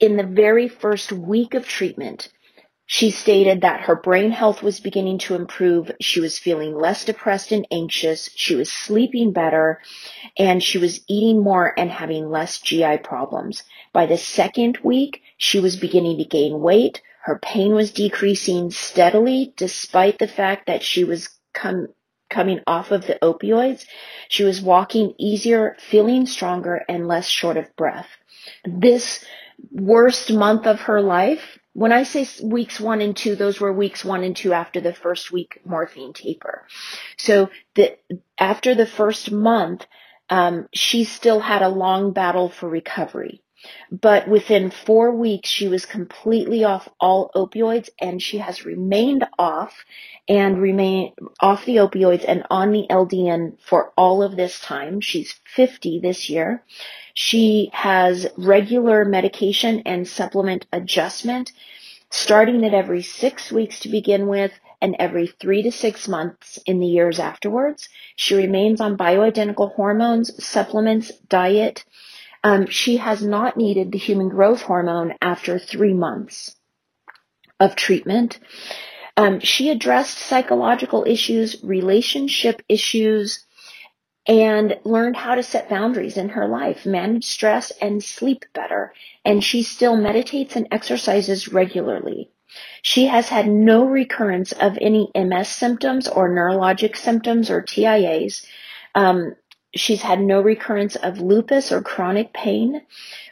In 0.00 0.16
the 0.16 0.24
very 0.24 0.68
first 0.68 1.12
week 1.12 1.54
of 1.54 1.66
treatment, 1.66 2.28
she 2.90 3.10
stated 3.10 3.60
that 3.60 3.82
her 3.82 3.94
brain 3.94 4.30
health 4.30 4.62
was 4.62 4.80
beginning 4.80 5.18
to 5.18 5.34
improve. 5.34 5.92
She 6.00 6.20
was 6.20 6.38
feeling 6.38 6.74
less 6.74 7.04
depressed 7.04 7.52
and 7.52 7.68
anxious. 7.70 8.30
She 8.34 8.54
was 8.54 8.72
sleeping 8.72 9.32
better 9.32 9.82
and 10.38 10.62
she 10.62 10.78
was 10.78 11.02
eating 11.06 11.42
more 11.44 11.78
and 11.78 11.90
having 11.90 12.30
less 12.30 12.58
GI 12.58 12.98
problems. 13.04 13.62
By 13.92 14.06
the 14.06 14.16
second 14.16 14.78
week, 14.82 15.20
she 15.36 15.60
was 15.60 15.76
beginning 15.76 16.16
to 16.16 16.24
gain 16.24 16.60
weight. 16.60 17.02
Her 17.20 17.38
pain 17.38 17.74
was 17.74 17.92
decreasing 17.92 18.70
steadily 18.70 19.52
despite 19.58 20.18
the 20.18 20.26
fact 20.26 20.66
that 20.66 20.82
she 20.82 21.04
was 21.04 21.28
com- 21.52 21.88
coming 22.30 22.60
off 22.66 22.90
of 22.90 23.06
the 23.06 23.18
opioids. 23.20 23.84
She 24.30 24.44
was 24.44 24.62
walking 24.62 25.12
easier, 25.18 25.76
feeling 25.78 26.24
stronger 26.24 26.86
and 26.88 27.06
less 27.06 27.28
short 27.28 27.58
of 27.58 27.76
breath. 27.76 28.08
This 28.64 29.26
worst 29.70 30.32
month 30.32 30.66
of 30.66 30.80
her 30.82 31.02
life 31.02 31.57
when 31.72 31.92
I 31.92 32.02
say 32.02 32.26
weeks 32.42 32.80
one 32.80 33.00
and 33.00 33.16
two, 33.16 33.36
those 33.36 33.60
were 33.60 33.72
weeks 33.72 34.04
one 34.04 34.24
and 34.24 34.36
two 34.36 34.52
after 34.52 34.80
the 34.80 34.94
first 34.94 35.30
week 35.32 35.60
morphine 35.64 36.12
taper. 36.12 36.66
So 37.16 37.50
the, 37.74 37.96
after 38.38 38.74
the 38.74 38.86
first 38.86 39.30
month, 39.30 39.86
um, 40.30 40.68
she 40.74 41.04
still 41.04 41.40
had 41.40 41.62
a 41.62 41.68
long 41.68 42.12
battle 42.12 42.48
for 42.48 42.68
recovery. 42.68 43.42
But 43.90 44.28
within 44.28 44.70
four 44.70 45.12
weeks, 45.12 45.48
she 45.48 45.68
was 45.68 45.86
completely 45.86 46.64
off 46.64 46.88
all 47.00 47.30
opioids 47.34 47.88
and 48.00 48.22
she 48.22 48.38
has 48.38 48.64
remained 48.64 49.26
off 49.38 49.84
and 50.28 50.60
remain 50.60 51.12
off 51.40 51.64
the 51.64 51.76
opioids 51.76 52.24
and 52.26 52.44
on 52.50 52.70
the 52.72 52.86
LDN 52.88 53.58
for 53.60 53.92
all 53.96 54.22
of 54.22 54.36
this 54.36 54.60
time. 54.60 55.00
She's 55.00 55.40
50 55.54 56.00
this 56.00 56.28
year. 56.28 56.62
She 57.14 57.70
has 57.72 58.28
regular 58.36 59.04
medication 59.04 59.82
and 59.86 60.06
supplement 60.06 60.66
adjustment, 60.72 61.52
starting 62.10 62.64
at 62.64 62.74
every 62.74 63.02
six 63.02 63.50
weeks 63.50 63.80
to 63.80 63.88
begin 63.88 64.28
with 64.28 64.52
and 64.80 64.94
every 64.98 65.26
three 65.26 65.62
to 65.62 65.72
six 65.72 66.06
months 66.06 66.58
in 66.66 66.78
the 66.78 66.86
years 66.86 67.18
afterwards. 67.18 67.88
She 68.14 68.36
remains 68.36 68.80
on 68.80 68.96
bioidentical 68.96 69.74
hormones, 69.74 70.44
supplements, 70.44 71.10
diet. 71.28 71.84
Um, 72.48 72.66
she 72.68 72.96
has 72.96 73.22
not 73.22 73.58
needed 73.58 73.92
the 73.92 73.98
human 73.98 74.30
growth 74.30 74.62
hormone 74.62 75.12
after 75.20 75.58
three 75.58 75.92
months 75.92 76.56
of 77.60 77.76
treatment. 77.76 78.38
Um, 79.18 79.40
she 79.40 79.68
addressed 79.68 80.16
psychological 80.16 81.04
issues, 81.06 81.62
relationship 81.62 82.62
issues, 82.66 83.44
and 84.26 84.78
learned 84.84 85.16
how 85.18 85.34
to 85.34 85.42
set 85.42 85.68
boundaries 85.68 86.16
in 86.16 86.30
her 86.30 86.48
life, 86.48 86.86
manage 86.86 87.26
stress, 87.26 87.70
and 87.82 88.02
sleep 88.02 88.46
better. 88.54 88.94
And 89.26 89.44
she 89.44 89.62
still 89.62 89.98
meditates 89.98 90.56
and 90.56 90.68
exercises 90.70 91.52
regularly. 91.52 92.30
She 92.80 93.08
has 93.08 93.28
had 93.28 93.46
no 93.46 93.84
recurrence 93.84 94.52
of 94.52 94.78
any 94.80 95.10
MS 95.14 95.50
symptoms 95.50 96.08
or 96.08 96.30
neurologic 96.30 96.96
symptoms 96.96 97.50
or 97.50 97.60
TIAs. 97.60 98.46
Um, 98.94 99.34
she's 99.74 100.02
had 100.02 100.20
no 100.20 100.40
recurrence 100.40 100.96
of 100.96 101.20
lupus 101.20 101.70
or 101.70 101.82
chronic 101.82 102.32
pain. 102.32 102.82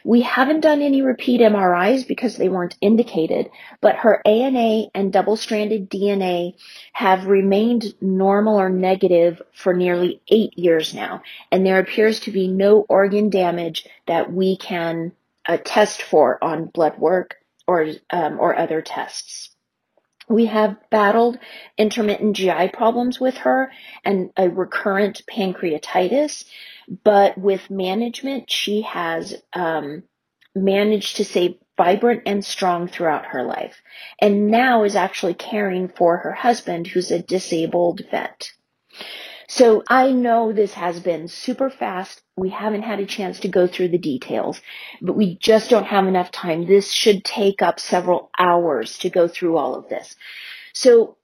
We 0.03 0.21
haven't 0.21 0.61
done 0.61 0.81
any 0.81 1.01
repeat 1.01 1.41
MRIs 1.41 2.07
because 2.07 2.37
they 2.37 2.49
weren't 2.49 2.77
indicated, 2.81 3.49
but 3.81 3.95
her 3.95 4.21
ANA 4.25 4.87
and 4.93 5.11
double-stranded 5.11 5.89
DNA 5.89 6.53
have 6.93 7.25
remained 7.25 7.93
normal 8.01 8.59
or 8.59 8.69
negative 8.69 9.41
for 9.53 9.73
nearly 9.73 10.21
eight 10.29 10.57
years 10.57 10.93
now, 10.93 11.21
and 11.51 11.65
there 11.65 11.79
appears 11.79 12.19
to 12.21 12.31
be 12.31 12.47
no 12.47 12.85
organ 12.87 13.29
damage 13.29 13.87
that 14.05 14.31
we 14.31 14.57
can 14.57 15.11
uh, 15.47 15.57
test 15.63 16.01
for 16.01 16.43
on 16.43 16.65
blood 16.65 16.97
work 16.97 17.37
or 17.67 17.87
um, 18.11 18.39
or 18.39 18.57
other 18.57 18.81
tests. 18.81 19.49
We 20.29 20.47
have 20.47 20.77
battled 20.89 21.39
intermittent 21.77 22.35
GI 22.35 22.69
problems 22.69 23.19
with 23.19 23.37
her 23.37 23.71
and 24.03 24.31
a 24.37 24.49
recurrent 24.49 25.21
pancreatitis 25.25 26.43
but 27.03 27.37
with 27.37 27.69
management, 27.69 28.49
she 28.49 28.81
has 28.83 29.35
um, 29.53 30.03
managed 30.55 31.17
to 31.17 31.25
stay 31.25 31.59
vibrant 31.75 32.23
and 32.25 32.43
strong 32.43 32.87
throughout 32.87 33.27
her 33.27 33.43
life, 33.43 33.81
and 34.19 34.47
now 34.47 34.83
is 34.83 34.95
actually 34.95 35.33
caring 35.33 35.89
for 35.89 36.17
her 36.17 36.31
husband, 36.31 36.87
who's 36.87 37.11
a 37.11 37.21
disabled 37.21 38.01
vet. 38.09 38.51
So 39.49 39.81
I 39.87 40.11
know 40.11 40.51
this 40.51 40.73
has 40.73 40.99
been 40.99 41.29
super 41.29 41.69
fast. 41.69 42.21
We 42.35 42.49
haven't 42.49 42.81
had 42.81 42.99
a 42.99 43.05
chance 43.05 43.39
to 43.39 43.47
go 43.47 43.65
through 43.65 43.89
the 43.89 43.97
details, 43.97 44.61
but 45.01 45.15
we 45.15 45.37
just 45.37 45.69
don't 45.69 45.85
have 45.85 46.05
enough 46.05 46.31
time. 46.31 46.65
This 46.65 46.91
should 46.91 47.23
take 47.23 47.61
up 47.61 47.79
several 47.79 48.29
hours 48.37 48.97
to 48.99 49.09
go 49.09 49.29
through 49.29 49.57
all 49.57 49.75
of 49.75 49.87
this. 49.87 50.15
So 50.73 51.15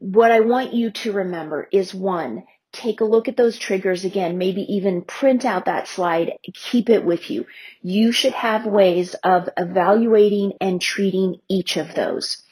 what 0.00 0.32
I 0.32 0.40
want 0.40 0.74
you 0.74 0.90
to 0.90 1.12
remember 1.12 1.68
is 1.70 1.94
one, 1.94 2.44
take 2.72 3.00
a 3.00 3.04
look 3.04 3.28
at 3.28 3.36
those 3.36 3.58
triggers 3.58 4.04
again, 4.04 4.38
maybe 4.38 4.62
even 4.74 5.02
print 5.02 5.44
out 5.44 5.66
that 5.66 5.86
slide, 5.86 6.32
keep 6.52 6.90
it 6.90 7.04
with 7.04 7.30
you. 7.30 7.46
You 7.80 8.10
should 8.10 8.34
have 8.34 8.66
ways 8.66 9.14
of 9.22 9.48
evaluating 9.56 10.54
and 10.60 10.80
treating 10.80 11.36
each 11.48 11.76
of 11.76 11.94
those. 11.94 12.42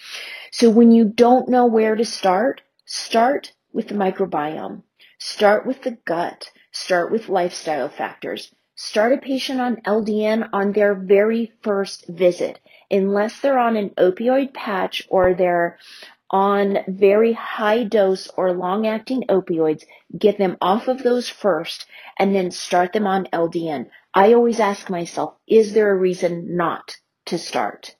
So 0.52 0.70
when 0.70 0.92
you 0.92 1.04
don't 1.04 1.48
know 1.48 1.66
where 1.66 1.96
to 1.96 2.04
start, 2.04 2.62
start 2.84 3.52
with 3.72 3.88
the 3.88 3.94
microbiome. 3.94 4.82
Start 5.18 5.64
with 5.64 5.83
the 5.83 5.92
gut. 6.05 6.50
Start 6.72 7.11
with 7.11 7.31
lifestyle 7.31 7.88
factors. 7.88 8.55
Start 8.74 9.14
a 9.14 9.16
patient 9.16 9.61
on 9.61 9.76
LDN 9.76 10.50
on 10.52 10.72
their 10.72 10.94
very 10.94 11.52
first 11.62 12.07
visit. 12.07 12.61
Unless 12.90 13.40
they're 13.40 13.59
on 13.59 13.76
an 13.76 13.90
opioid 13.96 14.52
patch 14.52 15.07
or 15.09 15.33
they're 15.33 15.79
on 16.31 16.79
very 16.87 17.33
high 17.33 17.85
dose 17.85 18.29
or 18.37 18.52
long 18.52 18.87
acting 18.87 19.22
opioids, 19.31 19.85
get 20.18 20.37
them 20.37 20.59
off 20.61 20.87
of 20.87 21.02
those 21.02 21.31
first 21.31 21.87
and 22.18 22.35
then 22.35 22.50
start 22.50 22.92
them 22.92 23.07
on 23.07 23.24
LDN. 23.33 23.88
I 24.12 24.35
always 24.35 24.61
ask 24.61 24.90
myself, 24.90 25.35
is 25.46 25.72
there 25.72 25.90
a 25.90 25.98
reason 25.98 26.57
not 26.57 26.96
to 27.26 27.38
start? 27.38 27.96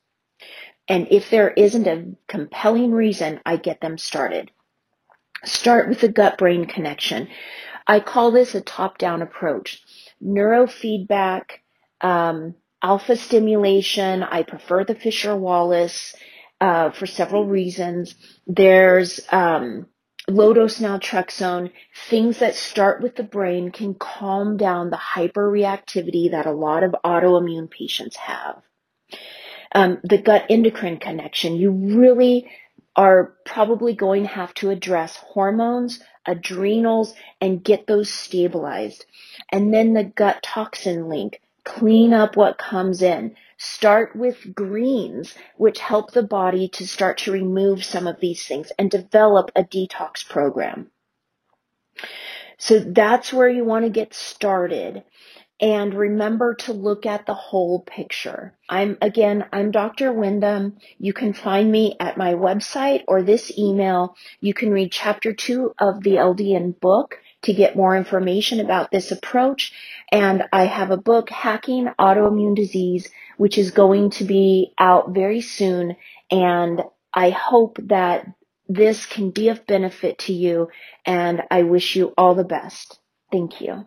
And 0.87 1.09
if 1.11 1.31
there 1.31 1.51
isn't 1.51 1.87
a 1.87 2.15
compelling 2.29 2.93
reason, 2.93 3.41
I 3.47 3.57
get 3.57 3.81
them 3.81 3.97
started. 3.97 4.51
Start 5.47 5.89
with 5.89 6.01
the 6.01 6.09
gut 6.09 6.39
brain 6.39 6.67
connection. 6.67 7.29
I 7.87 8.01
call 8.01 8.33
this 8.33 8.55
a 8.55 8.61
top 8.61 8.99
down 8.99 9.23
approach. 9.23 9.81
Neurofeedback, 10.23 11.61
um, 12.01 12.57
alpha 12.83 13.17
stimulation. 13.17 14.25
I 14.25 14.43
prefer 14.43 14.85
the 14.85 14.97
Fisher 14.97 15.37
Wallace 15.37 16.15
uh, 16.61 16.91
for 16.91 17.07
several 17.07 17.47
reasons. 17.47 18.17
There's 18.49 19.21
um, 19.31 19.87
low 20.29 20.53
dose 20.53 20.81
naltrexone. 20.81 21.71
Things 22.09 22.39
that 22.39 22.57
start 22.57 23.01
with 23.01 23.15
the 23.15 23.23
brain 23.23 23.71
can 23.71 23.95
calm 23.95 24.57
down 24.57 24.91
the 24.91 24.97
hyperreactivity 24.97 26.33
that 26.33 26.47
a 26.47 26.53
lot 26.53 26.83
of 26.83 26.97
autoimmune 27.05 27.71
patients 27.71 28.17
have. 28.17 28.63
Um, 29.73 29.99
the 30.03 30.19
gut 30.19 30.47
endocrine 30.51 30.99
connection. 30.99 31.55
You 31.55 31.71
really 31.71 32.51
are 32.97 33.35
probably 33.45 33.95
going 33.95 34.23
to 34.23 34.29
have 34.29 34.55
to 34.55 34.71
address 34.71 35.17
hormones, 35.17 36.01
adrenals, 36.27 37.15
and 37.41 37.63
get 37.63 37.87
those 37.87 38.11
stabilized. 38.11 39.05
And 39.53 39.73
then 39.73 39.93
the 39.93 40.05
gut 40.05 40.43
toxin 40.43 41.09
link. 41.09 41.41
Clean 41.65 42.15
up 42.15 42.37
what 42.37 42.59
comes 42.59 43.03
in. 43.03 43.35
Start 43.59 44.15
with 44.17 44.55
greens, 44.55 45.35
which 45.57 45.81
help 45.81 46.13
the 46.13 46.23
body 46.23 46.69
to 46.69 46.87
start 46.87 47.19
to 47.19 47.33
remove 47.33 47.85
some 47.85 48.07
of 48.07 48.21
these 48.21 48.47
things 48.47 48.73
and 48.79 48.91
develop 48.91 49.51
a 49.57 49.65
detox 49.65 50.27
program. 50.27 50.91
So 52.59 52.79
that's 52.79 53.33
where 53.33 53.49
you 53.49 53.65
want 53.65 53.85
to 53.85 53.91
get 53.91 54.15
started. 54.15 55.05
And 55.61 55.95
remember 55.95 56.55
to 56.55 56.75
look 56.75 57.07
at 57.07 57.25
the 57.25 57.35
whole 57.35 57.81
picture. 57.81 58.53
I'm, 58.69 58.99
again, 59.01 59.47
I'm 59.53 59.71
Dr. 59.71 60.13
Windham. 60.13 60.77
You 60.99 61.15
can 61.15 61.33
find 61.33 61.73
me 61.73 61.97
at 61.99 62.19
my 62.19 62.35
website 62.35 63.05
or 63.09 63.23
this 63.23 63.57
email. 63.57 64.17
You 64.41 64.53
can 64.53 64.71
read 64.71 64.93
chapter 64.93 65.33
two 65.33 65.73
of 65.79 66.03
the 66.03 66.17
LDN 66.17 66.79
book 66.79 67.19
to 67.43 67.55
get 67.55 67.77
more 67.77 67.97
information 67.97 68.61
about 68.61 68.91
this 68.91 69.11
approach. 69.13 69.73
And 70.13 70.45
I 70.53 70.67
have 70.67 70.91
a 70.91 70.99
book, 70.99 71.31
Hacking 71.31 71.89
Autoimmune 71.99 72.55
Disease, 72.55 73.09
which 73.39 73.57
is 73.57 73.71
going 73.71 74.11
to 74.11 74.25
be 74.25 74.75
out 74.79 75.15
very 75.15 75.41
soon. 75.41 75.97
And 76.31 76.83
I 77.15 77.31
hope 77.31 77.79
that 77.85 78.27
this 78.69 79.07
can 79.07 79.31
be 79.31 79.49
of 79.49 79.67
benefit 79.67 80.19
to 80.19 80.35
you. 80.35 80.69
And 81.07 81.45
I 81.51 81.63
wish 81.63 81.97
you 81.97 82.13
all 82.19 82.35
the 82.35 82.45
best. 82.45 82.99
Thank 83.33 83.63
you. 83.63 83.87